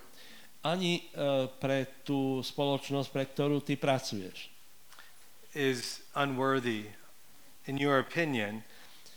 [0.63, 4.49] ani e, pre tú spoločnosť, pre ktorú ty pracuješ.
[5.53, 6.89] is unworthy,
[7.65, 8.63] in your opinion,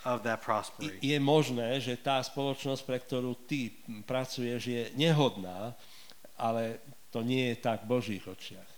[0.05, 0.99] of that prosperity.
[1.03, 3.75] Je možné, že tá spoločnosť, pre ktorú ty
[4.07, 5.75] pracuješ, je nehodná,
[6.39, 6.79] ale
[7.11, 8.71] to nie je tak v Božích očiach.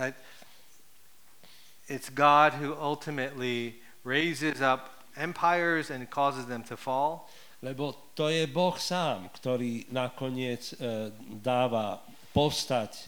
[0.00, 0.16] Right?
[1.86, 7.28] It's God who ultimately raises up empires and causes them to fall.
[7.62, 11.08] Lebo to je Boh sám, ktorý nakoniec e,
[11.40, 12.04] dáva
[12.36, 13.04] povstať e,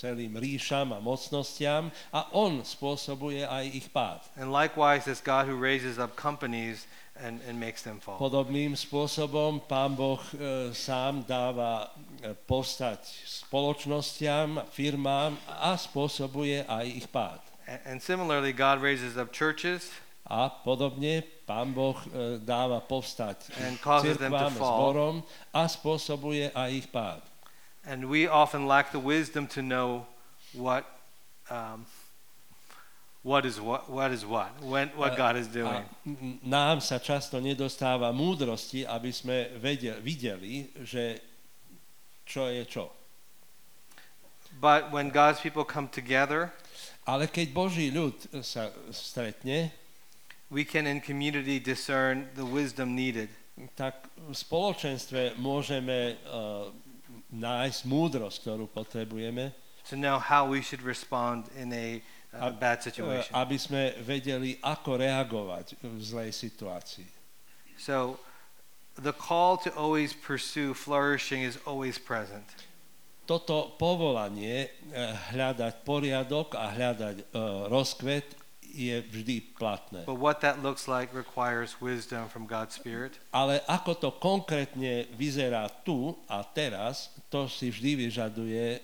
[0.00, 4.24] celým ríšam a mocnostiam a on spôsobuje aj ich pád.
[4.40, 6.88] And likewise, it's God who raises up companies
[7.20, 8.16] and, and makes them fall.
[8.16, 11.92] Podobným spôsobom pán Boh e, sám dáva
[12.24, 13.04] e, povstať
[13.44, 17.40] spoločnostiam, firmám a spôsobuje aj ich pád.
[17.68, 19.92] A- And similarly, God raises up churches
[20.30, 25.16] A podobne pán Boh e, dáva povstať And cirkvám, zborom
[25.50, 27.18] a spôsobuje aj ich pád.
[27.90, 30.06] And we often lack the wisdom to know
[30.54, 30.86] what,
[31.50, 31.86] um,
[33.26, 35.82] what is what, what is what, when, what God is A doing.
[36.06, 41.18] n- nám sa často nedostáva múdrosti, aby sme vedel, videli, že
[42.22, 42.94] čo je čo.
[44.62, 46.54] But when God's people come together,
[47.10, 48.14] Ale keď Boží ľud
[48.46, 49.74] sa stretne,
[50.46, 53.34] we can in community discern the wisdom needed.
[53.74, 56.70] tak v spoločenstve môžeme uh,
[57.30, 59.54] nájsť múdrosť, ktorú potrebujeme,
[59.90, 62.02] to know how we should respond in a
[62.34, 63.32] uh, bad uh, situation.
[63.34, 67.08] aby sme vedeli, ako reagovať v zlej situácii.
[67.80, 68.20] So
[68.94, 72.46] the call to always pursue flourishing is always present.
[73.26, 77.24] Toto povolanie eh, hľadať poriadok a hľadať eh,
[77.70, 78.39] rozkvet
[78.72, 80.06] je vždy platné.
[80.06, 83.18] But what that looks like requires wisdom from God's Spirit.
[83.34, 88.80] Ale ako to konkrétne vyzerá tu a teraz, to si vždy vyžaduje e,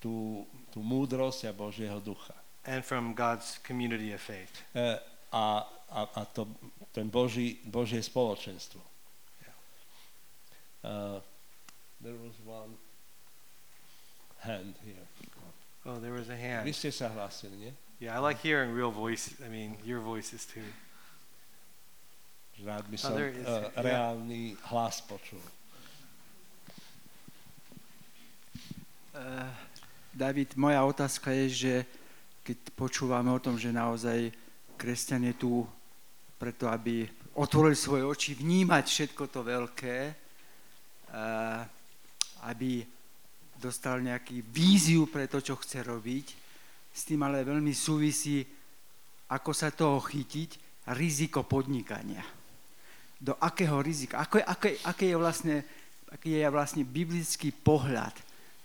[0.00, 2.34] tú, tú múdrosť a Božieho ducha.
[2.68, 4.60] and from God's community of faith.
[4.76, 5.60] E, A,
[5.92, 6.48] a, a to,
[6.88, 8.80] ten Boží, Božie spoločenstvo.
[10.80, 11.20] Uh,
[12.00, 12.72] there was one
[14.40, 15.04] hand here.
[15.86, 16.74] Oh, there was a Vy hand.
[16.74, 17.72] ste sa hlásili, nie?
[17.98, 19.34] Yeah, I like hearing real voice.
[19.42, 20.62] I mean, your voices too.
[22.58, 23.82] Rád by Oh, som there is, uh, yeah.
[23.82, 25.38] reálny hlas počul.
[29.14, 29.50] Eh,
[30.14, 31.74] David, moja otázka je, že
[32.42, 34.30] keď počúvame o tom, že naozaj
[34.78, 35.52] kresťan je tu
[36.38, 41.60] preto, aby otvoril svoje oči, vnímať všetko to veľké, eh,
[42.46, 42.82] aby
[43.58, 46.26] dostal nejaký víziu pre to, čo chce robiť.
[46.94, 48.46] S tým ale veľmi súvisí,
[49.28, 50.50] ako sa toho chytiť,
[50.94, 52.24] riziko podnikania.
[53.18, 54.22] Do akého rizika?
[54.24, 55.56] Ako, aké, aké je vlastne,
[56.08, 58.14] aký je vlastne biblický pohľad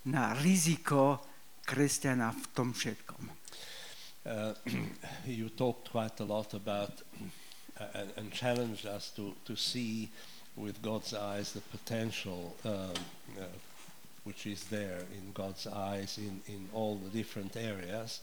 [0.08, 1.20] na riziko
[1.66, 3.22] kresťana v tom všetkom.
[4.24, 4.56] Uh,
[5.28, 7.02] you talked quite a lot about
[7.76, 10.08] uh, and, and challenged us to, to see
[10.56, 12.94] with God's eyes the potential um,
[13.36, 13.44] uh,
[14.24, 18.20] which is there in God's eyes in, in all the different areas.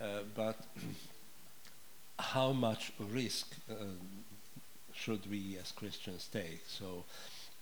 [0.00, 0.56] Uh, but
[2.18, 3.74] how much risk uh,
[4.92, 6.62] should we as Christians take?
[6.66, 7.04] So,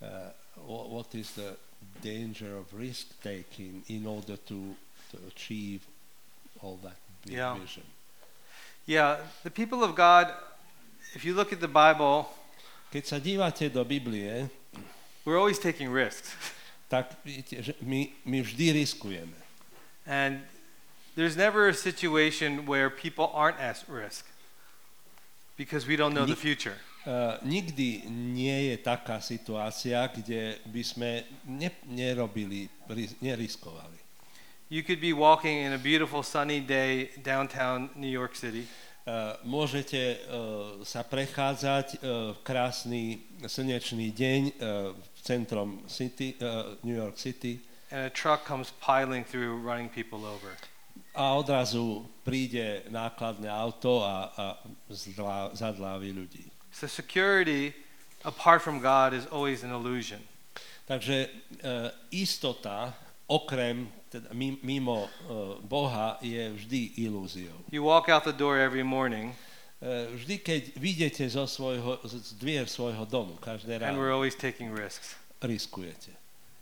[0.01, 0.31] uh,
[0.65, 1.55] what, what is the
[2.01, 4.75] danger of risk taking in order to,
[5.11, 5.81] to achieve
[6.61, 7.57] all that big Yeah.
[7.57, 7.83] vision?
[8.85, 10.33] Yeah, the people of God,
[11.13, 12.27] if you look at the Bible,
[12.91, 14.49] Keď sa dívate do Biblie,
[15.23, 16.35] we're always taking risks.
[16.91, 17.15] tak
[17.79, 19.39] my, my vždy riskujeme.
[20.03, 20.43] And
[21.15, 24.27] there's never a situation where people aren't at risk
[25.55, 26.75] because we don't know the future.
[27.01, 33.97] Uh, nikdy nie je taká situácia, kde by sme ne, nerobili, ris- neriskovali.
[34.69, 38.69] You could be walking in a beautiful sunny day downtown New York City,
[39.43, 43.03] môžete uh, sa prechádzať uh, v krásny
[43.41, 44.41] slnečný deň
[44.93, 46.37] v centrom city,
[46.85, 47.57] New York City
[47.91, 50.55] and a truck comes piling through, running people over.
[51.11, 54.45] a odrazu príde nákladné auto a, a
[54.87, 56.47] zdlá, zadlávi ľudí.
[56.71, 57.75] So security,
[58.23, 60.23] apart from God, is always an illusion.
[60.87, 62.95] Takže uh, istota
[63.27, 67.55] okrem, teda mi- mimo uh, Boha je vždy ilúziou.
[67.71, 69.31] You walk out the door every morning,
[69.81, 74.37] Uh, vždy, keď vidíte zo svojho, z dvier svojho domu, každé and we're ráno, always
[74.37, 75.17] taking risks.
[75.41, 76.13] riskujete.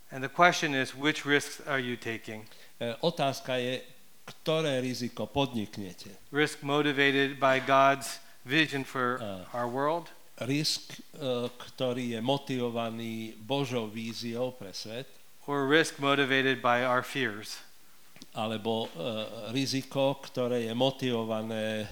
[0.08, 2.47] And the question is, which risks are you taking?
[2.80, 3.84] Uh, otázka je,
[4.24, 6.16] ktoré riziko podniknete.
[6.32, 9.20] Risk motivated by God's vision for
[9.52, 10.08] our world,
[10.47, 15.12] risk, e, ktorý je motivovaný Božou víziou pre svet,
[15.50, 17.58] or risk motivated by our fears.
[18.30, 18.89] alebo e,
[19.50, 21.86] riziko, ktoré je motivované e,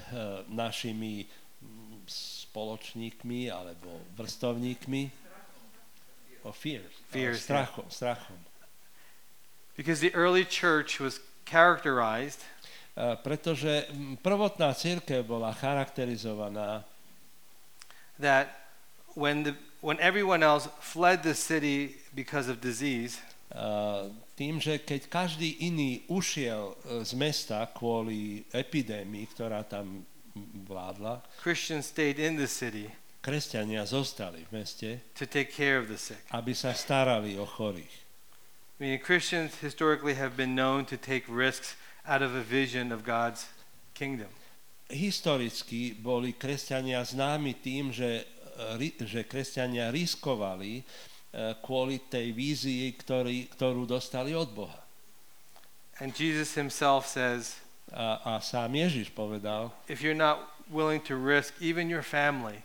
[0.53, 2.05] našimi mm,
[2.45, 5.09] spoločníkmi alebo vrstovníkmi.
[6.45, 6.93] O fears.
[7.09, 8.37] Fears, strachom, strachom.
[9.73, 11.17] Because the early church was
[11.49, 12.45] characterized
[12.97, 16.81] E, pretože mm, prvotná církev bola charakterizovaná
[18.17, 18.49] that
[19.13, 19.53] when, the,
[19.85, 23.21] when everyone else fled the city because of disease,
[24.35, 30.03] tým, že keď každý iný ušiel e, z mesta kvôli epidémii, ktorá tam
[30.67, 32.91] vládla, Christians stayed in the city
[33.27, 36.23] kresťania zostali v meste, to take care of the sick.
[36.31, 38.07] aby sa starali o chorých.
[38.77, 41.75] I mean, Christians historically have been known to take risks
[42.07, 43.51] out of a vision of God's
[43.97, 44.31] kingdom.
[44.87, 50.83] Historicky boli kresťania známi tým, že, e, ri- že kresťania riskovali e,
[51.61, 54.81] kvôli tej vízii, ktorý, ktorú dostali od Boha.
[55.99, 57.57] And Jesus himself says,
[57.91, 62.59] A, a sám Ježiš povedal, if you're not willing to risk even your family,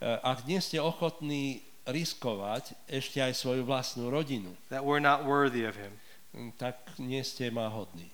[0.00, 5.68] e, ak nie ste ochotní riskovať ešte aj svoju vlastnú rodinu, that we're not worthy
[5.68, 5.92] of him.
[6.56, 8.08] tak nie ste ma hodní.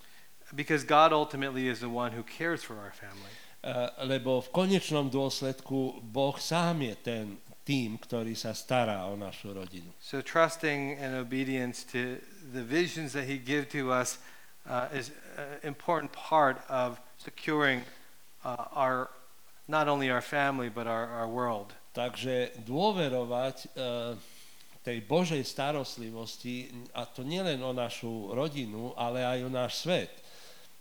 [0.51, 3.31] Because God ultimately is the one who cares for our family.
[3.63, 7.25] E, Lebo v konečnom dôsledku Boh sám je ten
[7.63, 9.91] tým, ktorý sa stará o našu rodinu.
[10.03, 12.19] So trusting and obedience to
[12.51, 14.19] the visions that he gives to us
[14.67, 17.87] uh, is an important part of securing
[18.43, 19.11] uh, our
[19.71, 21.71] not only our family but our, our world.
[21.93, 23.67] Takže dôverovať e,
[24.81, 30.09] tej Božej starostlivosti, a to nielen o našu rodinu, ale aj o náš svet,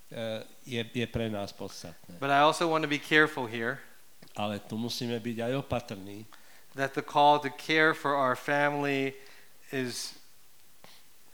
[0.08, 2.16] e, je, je pre nás podstatné.
[2.16, 3.84] But I also want to be careful here
[4.36, 6.24] Ale tu musíme byť aj opatrní,
[6.76, 9.15] that the call to care for our family
[9.72, 10.13] is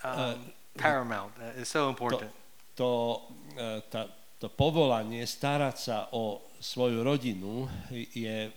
[0.03, 1.33] um, paramount.
[1.39, 2.31] Uh, is so important.
[2.77, 3.21] to,
[3.57, 4.05] e, tá,
[4.37, 7.65] to povolanie starať sa o svoju rodinu
[8.13, 8.53] je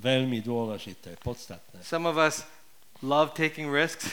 [0.00, 1.84] veľmi dôležité, podstatné.
[1.84, 2.48] Some of us
[3.04, 4.08] love taking risks.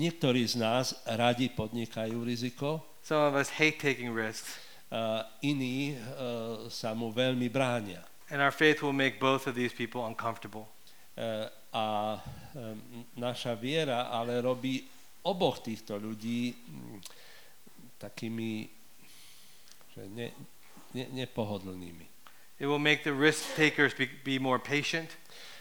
[0.00, 4.56] Niektorí z nás radi podnikajú riziko, Some of us hate taking risks.
[4.90, 8.02] a iní uh, sa mu veľmi bránia.
[8.32, 10.70] And our faith will make both of these people uncomfortable.
[11.20, 12.22] E, a e,
[13.20, 14.80] naša viera ale robí
[15.28, 16.98] oboch týchto ľudí mm,
[18.00, 18.80] takými
[19.92, 20.28] že ne,
[20.96, 22.06] ne, nepohodlnými.
[22.60, 25.08] It will make the risk takers be, be more patient.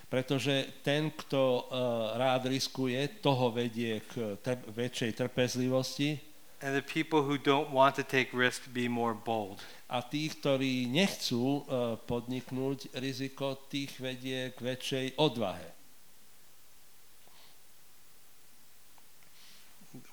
[0.10, 6.18] Pretože ten, kto uh, rád riskuje, toho vedie k trp- väčšej trpezlivosti
[6.62, 9.64] And the people who don't want to take risks be more bold.
[9.90, 15.66] a tí, ktorí nechcú uh, podniknúť riziko, tých vedie k väčšej odvahe.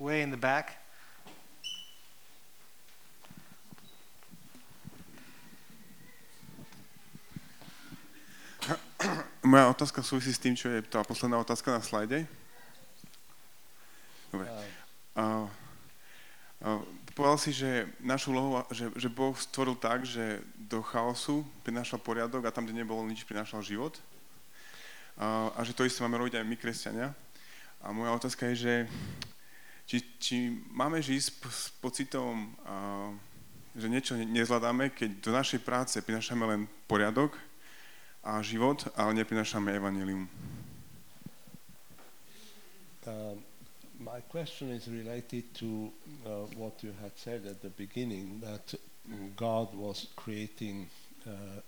[0.01, 0.81] Way in the back.
[9.45, 12.25] Moja otázka súvisí s tým, čo je tá posledná otázka na slajde.
[14.33, 14.49] Dobre.
[15.13, 15.53] A,
[17.17, 22.45] povedal si, že našu úlohu, že, že Boh stvoril tak, že do chaosu prinášal poriadok
[22.45, 23.97] a tam, kde nebolo nič, prinášal život.
[25.17, 27.09] A, a že to isté máme robiť aj my, kresťania.
[27.81, 28.75] A moja otázka je, že
[29.87, 30.37] či, či
[30.75, 33.09] máme žiť s, s pocitom, a,
[33.73, 37.33] že niečo ne- nezvládame, keď do našej práce prinášame len poriadok,
[38.27, 40.27] a život, ale neprinášame evanelium.
[43.07, 43.46] Um,
[44.17, 45.93] my question is related to
[46.25, 48.75] uh, what you had said at the beginning that
[49.37, 50.89] God was creating
[51.27, 51.61] uh,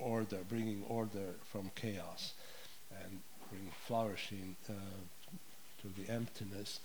[0.00, 2.32] order, bringing order from chaos
[3.00, 4.72] and bringing flourishing uh,
[5.82, 6.80] to the emptiness.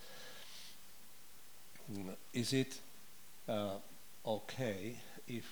[2.32, 2.80] Is it
[3.48, 3.78] uh,
[4.28, 4.96] okay
[5.28, 5.46] if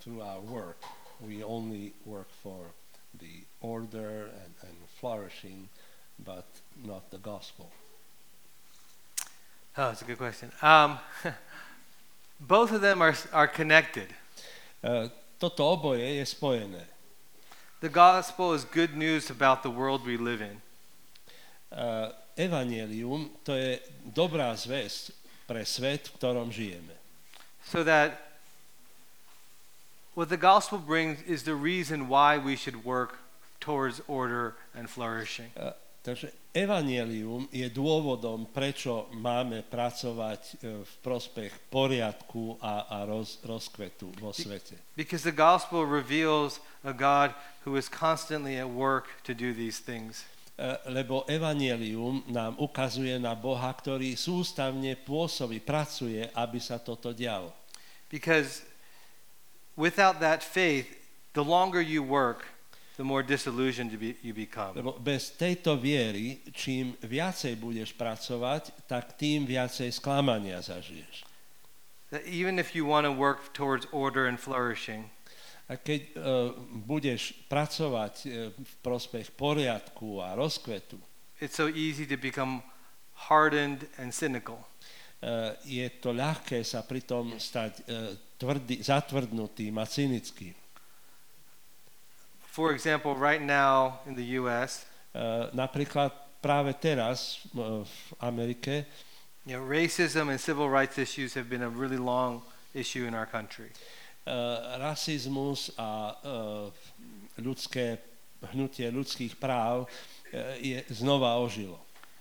[0.00, 0.82] through our work
[1.26, 2.66] we only work for
[3.18, 5.70] the order and, and flourishing,
[6.22, 6.44] but
[6.84, 7.72] not the gospel?
[9.76, 10.50] Oh, that's a good question.
[10.62, 10.98] Um,
[12.40, 14.08] both of them are, are connected.
[14.82, 16.84] E, Toto oboje je spojené.
[17.80, 20.60] The gospel is good news about the world we live in.
[22.36, 25.12] Evangelium to je dobrá zväzť
[25.48, 26.92] pre svet, v ktorom žijeme.
[27.64, 28.36] So that
[30.12, 33.16] what the gospel brings is the reason why we should work
[33.60, 35.48] towards order and flourishing.
[35.56, 43.36] E, Takže evanelium je dôvodom, prečo máme pracovať e, v prospech poriadku a, a roz,
[43.44, 44.80] rozkvetu vo svete.
[44.96, 47.36] Because the gospel reveals a God
[47.68, 50.24] who is constantly at work to do these things.
[50.56, 57.52] E, Lebo evanelium nám ukazuje na Boha, ktorý sústavne pôsobí, pracuje, aby sa toto dialo.
[58.08, 58.64] Because
[59.76, 60.88] without that faith,
[61.36, 62.48] the longer you work,
[63.00, 64.76] the more disillusioned you, be, you become.
[64.76, 71.24] Lebo bez tejto viery, čím viacej budeš pracovať, tak tým viacej sklamania zažiješ.
[72.12, 75.08] That even if you want to work towards order and flourishing,
[75.70, 76.50] A keď uh,
[76.82, 80.98] budeš pracovať uh, v prospech poriadku a rozkvetu,
[81.38, 82.58] it's so easy to become
[83.30, 84.66] hardened and cynical.
[85.22, 90.56] uh, je to ľahké sa pritom stať uh, tvrdý, zatvrdnutým a cynickým.
[92.50, 98.86] For example, right now in the US, Uh, napríklad práve teraz uh, v Amerike
[99.42, 102.46] you know, racism and civil rights issues have been a really long
[102.78, 103.74] issue in our country.
[104.26, 106.66] uh, rasizmus a uh,
[107.40, 107.98] ľudské
[108.54, 111.80] hnutie ľudských práv uh, je znova ožilo.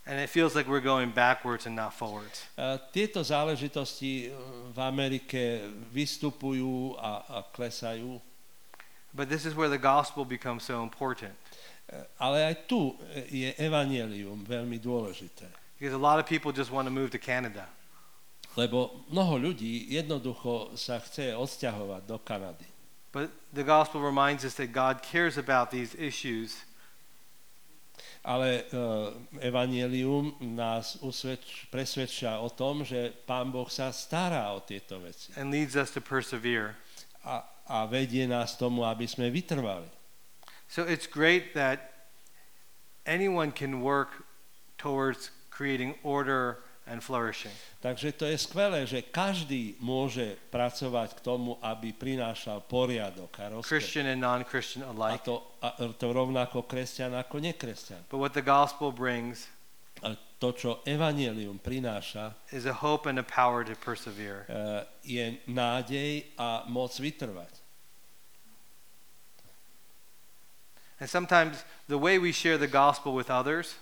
[0.09, 2.49] And it feels like we're going backwards and not forwards.
[2.57, 4.33] Uh, tieto záležitosti
[4.73, 8.17] v Amerike vystupujú a, a klesajú,
[9.13, 11.33] But this is where the gospel becomes so important.
[11.89, 15.49] Uh, ale aj tu uh, je evanelium veľmi dôležité.
[15.79, 17.65] Because a lot of people just want to move to Canada.
[18.57, 22.69] Lebo mnoho ľudí jednoducho sa chce odsťahovať do Kanady.
[23.09, 26.69] But the gospel reminds us that God cares about these issues
[28.23, 34.99] Ale uh, evanielium nás usvedč, presvedčia o tom, že Pán Boh sa stará o tieto
[34.99, 36.75] veci and leads us to persevere.
[37.25, 39.87] A, a vedie nás tomu, aby sme vytrvali.
[40.69, 42.07] So it's great that
[43.05, 44.23] anyone can work
[44.77, 47.53] towards creating order and flourishing.
[47.81, 53.69] Takže to je skvelé, že každý môže pracovať k tomu, aby prinášal poriadok a rozkvet.
[53.69, 55.21] Christian and non-Christian A alike.
[55.25, 58.01] to, a to rovnako kresťan ako nekresťan.
[58.09, 59.49] But what the gospel brings
[59.99, 64.47] A to, čo evanielium prináša, is a hope and a power to persevere.
[64.47, 67.51] eh, je nádej a moc vytrvať.
[70.99, 73.79] And sometimes the way we share the gospel with others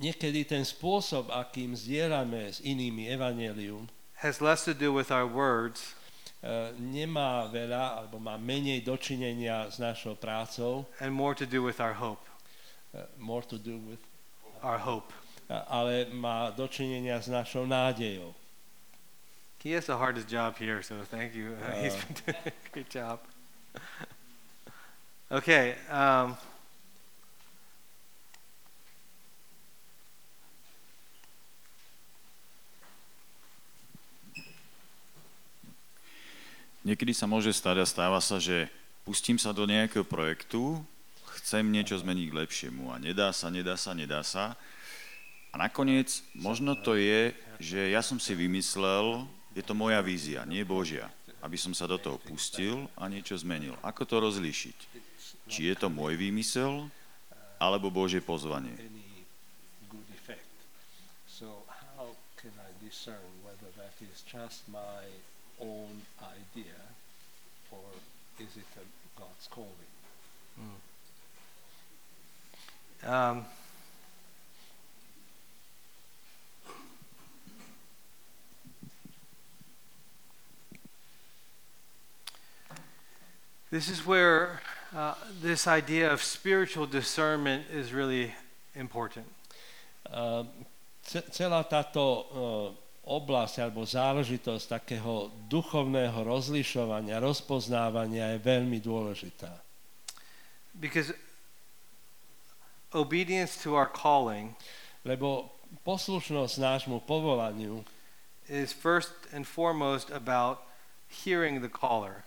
[0.00, 3.90] Niekedy ten spôsob, akým zdieľame s inými evanelium,
[4.22, 5.92] has less to do with our words
[6.40, 11.82] eh, nemá veľa, alebo má menej dočinenia s našou prácou, and more to do with
[11.82, 12.22] our hope.
[12.94, 14.00] eh, more to do with,
[14.62, 15.12] Our hope.
[15.50, 18.34] Ale má dočinenia s našou nádejou.
[19.60, 21.52] He has the hardest job here, so thank you.
[21.82, 23.20] He's been doing a great job.
[25.30, 25.78] Okay.
[25.86, 26.34] Um,
[36.82, 38.66] Niekedy sa môže stať a stáva sa, že
[39.06, 40.80] pustím sa do nejakého projektu,
[41.38, 44.56] chcem niečo zmeniť k lepšiemu a nedá sa, nedá sa, nedá sa.
[45.50, 50.62] A nakoniec možno to je, že ja som si vymyslel, je to moja vízia, nie
[50.62, 51.10] Božia,
[51.42, 53.74] aby som sa do toho pustil a niečo zmenil.
[53.82, 54.78] Ako to rozlíšiť?
[55.50, 56.86] Či je to môj výmysel,
[57.58, 58.72] alebo Božie pozvanie?
[58.78, 59.26] any
[59.90, 60.54] good effect.
[61.28, 65.04] So how can I discern whether that is just my
[65.60, 66.80] own idea
[67.74, 67.84] or
[68.38, 68.86] is it a
[69.18, 69.90] God's calling?
[73.06, 73.44] um,
[83.70, 84.60] this is where
[84.94, 88.34] uh, this idea of spiritual discernment is really
[88.74, 89.26] important.
[90.06, 90.44] Uh,
[91.02, 92.26] ce- celá táto uh,
[93.06, 99.50] oblasť alebo záležitosť takého duchovného rozlišovania, rozpoznávania je veľmi dôležitá.
[100.74, 101.10] Because
[102.94, 104.54] obedience to our calling
[105.04, 105.48] Lebo
[105.86, 107.80] poslušnosť nášmu povolaniu
[108.50, 110.60] is first and foremost about
[111.08, 112.26] hearing the caller.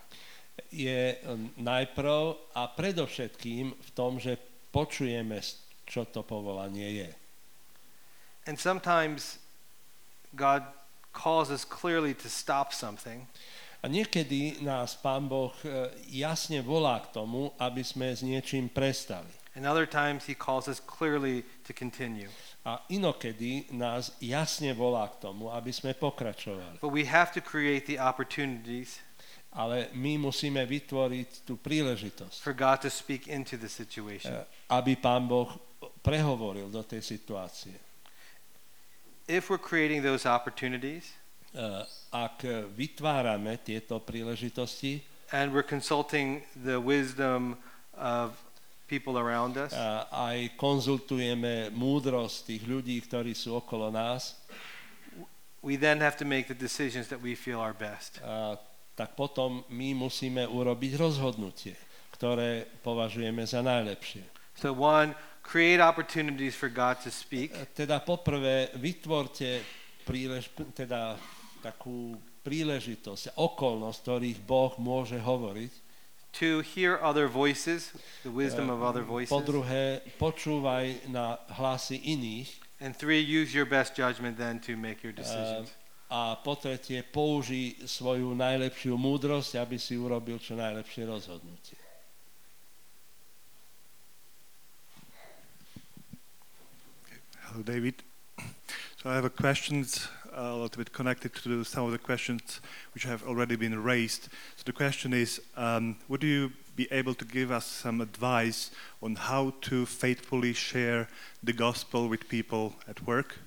[0.70, 4.38] Je um, najprv a predovšetkým v tom, že
[4.70, 5.42] počujeme,
[5.86, 7.12] čo to povolanie je.
[8.46, 9.40] And sometimes
[10.36, 10.66] God
[11.14, 13.30] calls us clearly to stop something,
[13.84, 19.28] A niekedy nás Pán Boh e, jasne volá k tomu, aby sme s niečím prestali.
[19.56, 22.32] and other times He calls us clearly to continue.
[22.66, 26.80] A inokedy nás jasne volá k tomu, aby sme pokračovali.
[26.80, 29.04] But we have to create the opportunities
[29.54, 34.34] Ale my musíme vytvoriť tú príležitosť, for God to speak into the situation.
[34.34, 34.42] e,
[34.74, 35.50] aby Pán Boh
[36.02, 37.78] prehovoril do tej situácie.
[39.30, 41.14] If we're creating those opportunities
[41.54, 42.42] E, Ak
[42.74, 47.58] vytvárame tieto príležitosti and we're consulting the wisdom
[47.94, 48.34] of
[48.90, 54.34] people around us, a aj konzultujeme múdrosť tých ľudí, ktorí sú okolo nás,
[55.62, 58.18] we then have to make the decisions that we feel are best.
[58.26, 58.58] a,
[58.94, 61.74] tak potom my musíme urobiť rozhodnutie,
[62.14, 64.22] ktoré považujeme za najlepšie.
[64.54, 67.58] So, one, create opportunities for God to speak.
[67.58, 69.66] E, Teda poprvé vytvorte
[70.06, 71.18] prílež, teda
[71.66, 72.16] takú
[72.46, 75.72] príležitosť, okolnosť, ktorých Boh môže hovoriť.
[76.42, 77.94] To hear other voices,
[78.26, 79.46] the wisdom E, of other Po voices.
[79.46, 82.50] druhé, počúvaj na hlasy iných.
[82.82, 85.72] And three, use your best judgment then to make your decisions.
[86.14, 87.02] A po tretie,
[87.90, 91.74] svoju najlepšiu múdrosť, aby si urobil čo najlepšie rozhodnutie.
[97.50, 98.06] Hello, David.
[99.02, 99.82] So I have a question
[100.38, 102.62] a little bit connected to some of the questions
[102.94, 104.30] which have already been raised.
[104.58, 108.70] So the question is, um, would you be able to give us some advice
[109.02, 111.08] on how to faithfully share
[111.42, 113.38] the gospel with people at work?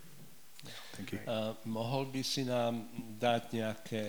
[0.96, 1.20] Thank you.
[1.28, 2.88] Uh, mohol by si nám
[3.20, 4.02] dať nejaké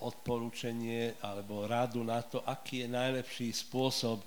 [0.00, 4.22] odporúčanie alebo radu na to, aký je najlepší spôsob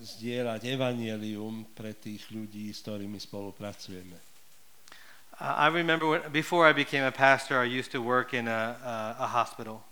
[0.00, 4.16] zdieľať evanielium pre tých ľudí, s ktorými spolupracujeme.
[5.38, 8.94] I remember when, before I became a pastor, I used to work in a, a,
[9.22, 9.82] a hospital.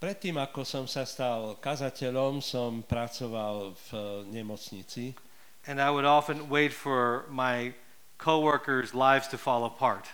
[0.00, 5.12] Predtým, ako som sa stal kazateľom, som pracoval v eh, nemocnici
[5.66, 7.74] And I would often wait for my
[8.18, 10.08] coworkers' lives to fall apart.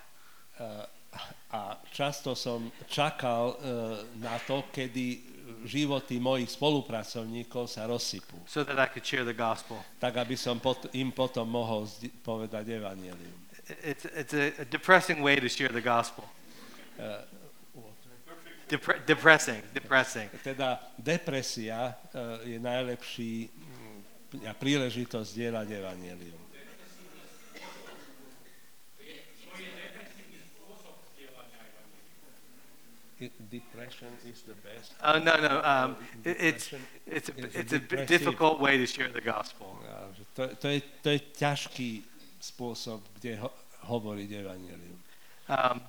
[1.52, 1.60] A
[1.92, 8.90] často som čakal uh, na to, kedy životy mojich spolupracovníkov sa rozsypú, so that I
[8.90, 9.78] could share the gospel.
[10.02, 11.86] tak aby som pot- im potom mohol
[12.22, 13.36] povedať evanielium.
[13.82, 16.26] It's, it's a, depressing way to share the gospel.
[16.98, 17.22] Uh,
[18.66, 20.26] Depre- depressing, depressing.
[20.42, 23.46] Teda depresia uh, je najlepší
[24.58, 26.45] príležitosť zdieľať evanielium.
[33.20, 34.92] I- Depression is the best.
[35.02, 35.62] Oh no, no.
[35.64, 36.70] Um, it, it's
[37.06, 39.78] it's a, it's a difficult way to share the gospel.
[40.34, 42.04] To, to, je, to je ťažký
[42.36, 43.48] spôsob, kde ho,
[43.88, 44.98] hovoriť evanielium.
[45.48, 45.80] Um,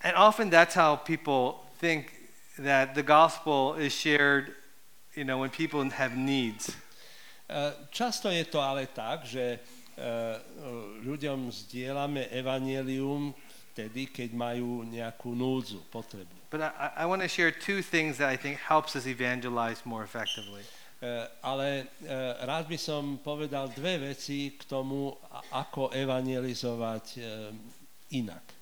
[0.00, 2.08] and often that's how people think
[2.56, 4.56] that the gospel is shared.
[5.14, 6.74] You know, when people have needs.
[7.46, 9.58] E, Často je to ale tak, že e,
[11.06, 13.30] ľuďom zdieľame evanielium
[13.74, 16.30] vtedy, keď majú nejakú núdzu, potrebu.
[16.54, 20.06] But I, I want to share two things that I think helps us evangelize more
[20.06, 20.62] effectively.
[21.02, 22.16] E, Ale e,
[22.46, 25.10] rád by som povedal dve veci k tomu,
[25.50, 27.20] ako evangelizovať e,
[28.14, 28.54] inak.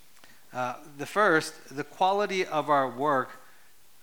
[0.52, 3.40] Uh, the first, the quality of our work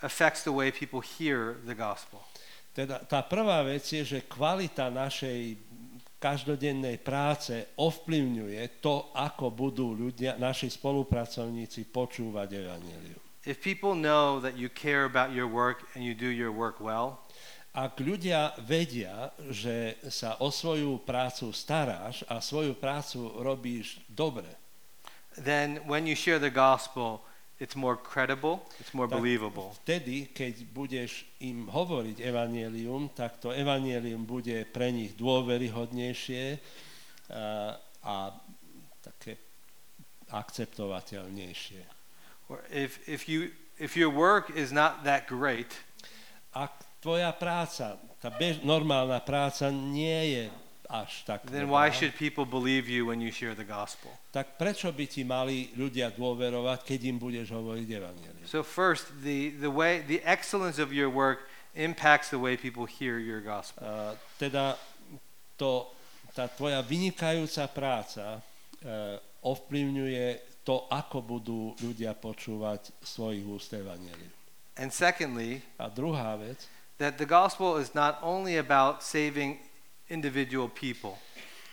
[0.02, 2.22] affects the way people hear the gospel.
[2.74, 5.58] Teda tá prvá vec je, že kvalita našej
[6.20, 13.20] každodennej práce ovplyvňuje to, ako budú ľudia, naši spolupracovníci počúvať evanelium.
[13.48, 17.24] If people know that you care about your work and you do your work well,
[17.70, 24.50] Ak ľudia vedia, že sa o svoju prácu staráš a svoju prácu robíš dobre,
[25.38, 27.22] then when you share the gospel,
[27.60, 29.20] it's more credible, it's more Tak.
[29.20, 29.76] believable.
[29.84, 36.58] vtedy, keď budeš im hovoriť evanielium, tak to evanielium bude pre nich dôveryhodnejšie
[37.30, 38.16] a, a
[39.04, 39.38] také
[40.32, 41.82] akceptovateľnejšie.
[42.50, 45.76] Or if, if, you, if your work is not that great,
[46.50, 50.44] Ak tvoja práca, tá bež, normálna práca nie je
[50.90, 54.10] až tak then why should people believe you when you share the gospel?
[54.34, 58.46] tak prečo by ti mali ľudia dôverovať, keď im budeš hovoriť evanielium?
[58.50, 61.46] So first, the, the way the excellence of your work
[61.78, 63.86] impacts the way people hear your gospel.
[63.86, 64.74] A teda
[65.58, 65.94] to,
[66.34, 68.42] tá tvoja vynikajúca práca
[68.82, 70.26] e, ovplyvňuje
[70.66, 74.34] to, ako budú ľudia počúvať svojich úst evanielium.
[74.80, 76.66] And secondly, A druhá vec,
[76.98, 79.60] that the gospel is not only about saving
[80.10, 81.18] individual people,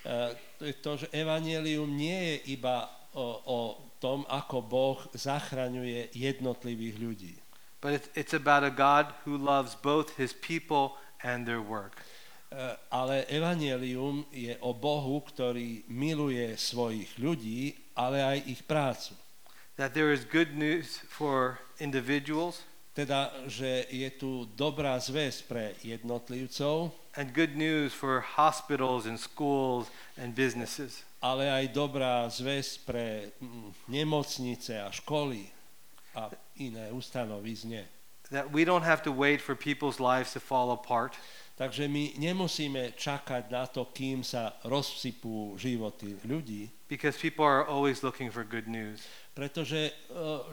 [0.05, 0.33] e,
[0.81, 3.59] to že evanielium nie je iba o, o
[3.97, 7.33] tom, ako Boh zachraňuje jednotlivých ľudí.
[7.81, 12.01] but it's, it's about a God who loves both his people and their work.
[12.51, 19.13] E, Ale evanielium je o Bohu, ktorý miluje svojich ľudí, ale aj ich prácu.
[19.77, 22.65] That there is good news for individuals
[22.97, 29.89] Teda, že je tu dobrá zväz pre jednotlivcov and good news for hospitals and schools
[30.15, 31.03] and businesses.
[31.17, 35.49] ale aj dobrá zväzť pre mm, nemocnice a školy
[36.13, 36.29] a
[36.61, 37.89] iné ustanovizne.
[38.29, 41.17] That we don't have to wait for people's lives to fall apart.
[41.57, 48.05] Takže my nemusíme čakať na to, kým sa rozsypú životy ľudí, Because people are always
[48.05, 49.01] looking for good news.
[49.33, 49.93] pretože e,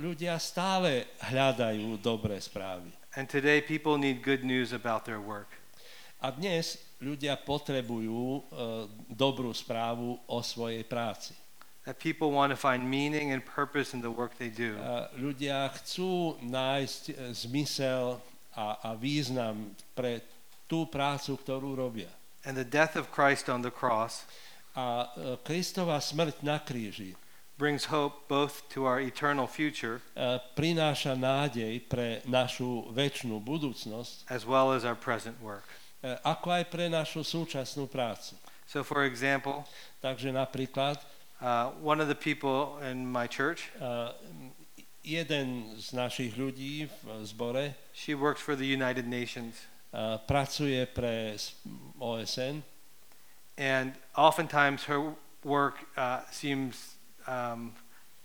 [0.01, 2.89] ľudia stále hľadajú dobré správy.
[3.15, 5.64] And today, people need good news about their work.
[6.25, 8.41] A dnes ľudia potrebujú e,
[9.13, 11.37] dobrú správu o svojej práci.
[11.85, 14.73] That people want to find meaning and purpose in the work they do.
[14.81, 18.17] A ľudia chcú nájsť e, zmysel
[18.57, 20.25] a, a význam pre
[20.65, 22.09] tú prácu, ktorú robia.
[22.49, 24.25] And the death of Christ on the cross
[24.75, 27.15] A e, Kristova smrť na kríži
[27.55, 34.43] brings hope both to our eternal future e, prináša nádej pre našu väčšnú budúcnosť, as
[34.43, 35.63] well as our present work.
[36.05, 38.37] E, ako aj pre našu súčasnú prácu.
[38.69, 39.65] So, for example,
[40.05, 41.01] Takže napríklad
[41.41, 44.13] uh, one of the people in my church, e,
[45.01, 49.65] jeden z našich ľudí v zbore she works for the United Nations.
[49.89, 51.41] e, pracuje pre
[51.97, 52.61] OSN
[53.57, 55.15] And oftentimes her
[55.47, 56.99] work uh, seems
[57.31, 57.71] um,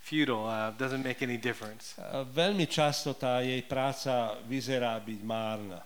[0.02, 1.94] futile, uh, doesn't make any difference.
[2.02, 5.86] a veľmi často tá jej práca vyzerá byť márna.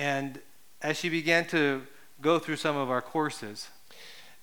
[0.00, 0.40] And
[0.86, 1.82] as she began to
[2.22, 3.66] go through some of our courses,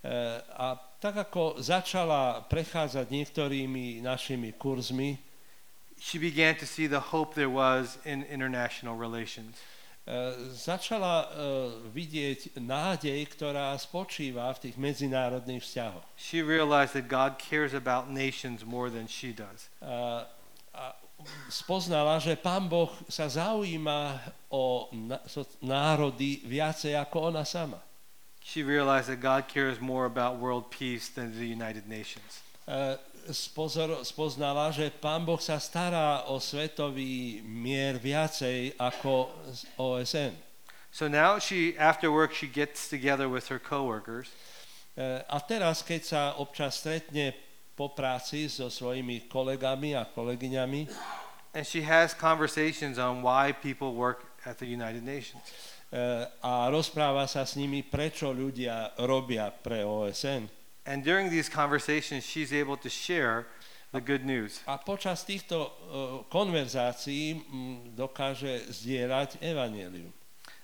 [0.04, 5.16] E, A tak ako začala prechádzať niektorými našimi kurzmi,
[5.96, 9.56] she began to see the hope there was in international relations.
[10.04, 11.28] e, začala e,
[11.96, 16.04] vidieť nádej, ktorá spočíva v tých medzinárodných vzťahoch.
[16.20, 19.72] She realized that God cares about nations more than she does.
[19.80, 20.28] A
[21.50, 24.20] spoznala, že Pán Boh sa zaujíma
[24.50, 24.90] o
[25.64, 27.80] národy viacej ako ona sama.
[28.44, 32.44] She realized that God cares more about world peace than the United Nations.
[32.68, 33.00] E,
[33.32, 39.32] spozor, spoznala, že Pán Boh sa stará o svetový mier viacej ako
[39.80, 40.36] OSN.
[40.92, 44.30] So now she, after work, she gets together with her coworkers
[44.94, 47.34] E, A teraz, keď sa občas stretne
[47.74, 50.88] po práci so svojimi kolegami a kolegyňami,
[51.54, 55.42] and she has conversations on why people work at the United Nations.
[55.94, 60.50] e, a rozpráva sa s nimi, prečo ľudia robia pre OSN.
[60.84, 63.48] And during these conversations, she's able to share
[63.94, 64.66] the good news.
[64.66, 65.70] A počas týchto e,
[66.34, 70.12] konverzácií mm, dokáže zdieľať evanelium.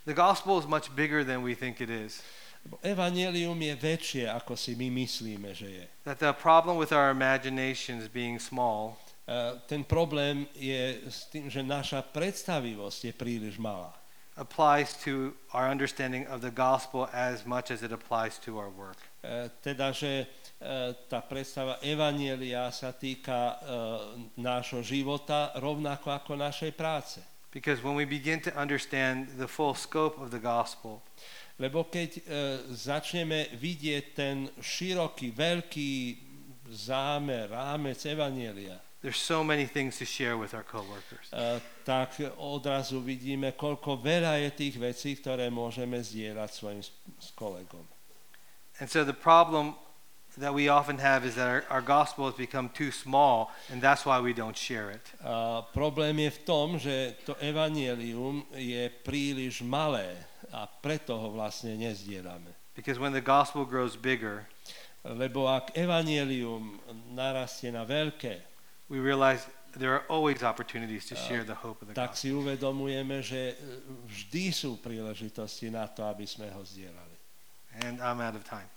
[0.09, 2.25] The gospel is much bigger than we think it is.
[2.65, 5.85] Lebo Evanelium je väčšie, ako si my myslíme, že je.
[6.03, 8.99] That the problem with our imaginations being small
[9.29, 13.93] E, Ten problém je s tým, že naša predstavivosť je príliš malá.
[14.39, 18.97] applies to our understanding of the gospel as much as it applies to our work.
[19.21, 20.25] E, Teda, že
[20.57, 23.61] e, tá predstava Evanielia sa týka
[24.33, 27.21] nášho života rovnako ako našej práce.
[27.51, 31.01] Because when we begin to understand the full scope of the gospel,
[31.59, 32.21] Lebo keď e,
[32.71, 35.91] začneme vidieť ten široký, veľký
[36.71, 41.27] zámer, rámec Evanielia, there's so many things to share with our coworkers.
[41.35, 46.95] e, tak odrazu vidíme, koľko veľa je tých vecí, ktoré môžeme zdieľať svojim s,
[47.35, 47.83] kolegom.
[48.79, 49.75] And so the problem
[50.39, 54.07] that we often have is that our, our gospel has become too small, and that's
[54.07, 55.03] why we don't share it.
[55.19, 61.77] A problém je v tom, že to evanielium je príliš malé a preto ho vlastne
[61.77, 62.55] nezdieľame.
[62.73, 64.47] Because when the gospel grows bigger,
[65.07, 66.75] Lebo ak evanielium
[67.15, 68.43] narastie na veľké,
[68.91, 69.47] we realize
[69.79, 72.19] there are always opportunities to share the hope of the tak gospel.
[72.19, 73.79] si uvedomujeme, že e,
[74.11, 77.17] vždy sú príležitosti na to, aby sme ho zdieľali.
[77.87, 78.67] And I'm out of time.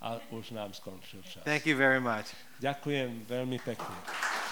[0.00, 1.44] A už nám skončil čas.
[1.44, 2.32] Thank you very much.
[2.64, 4.47] Ďakujem veľmi pekne.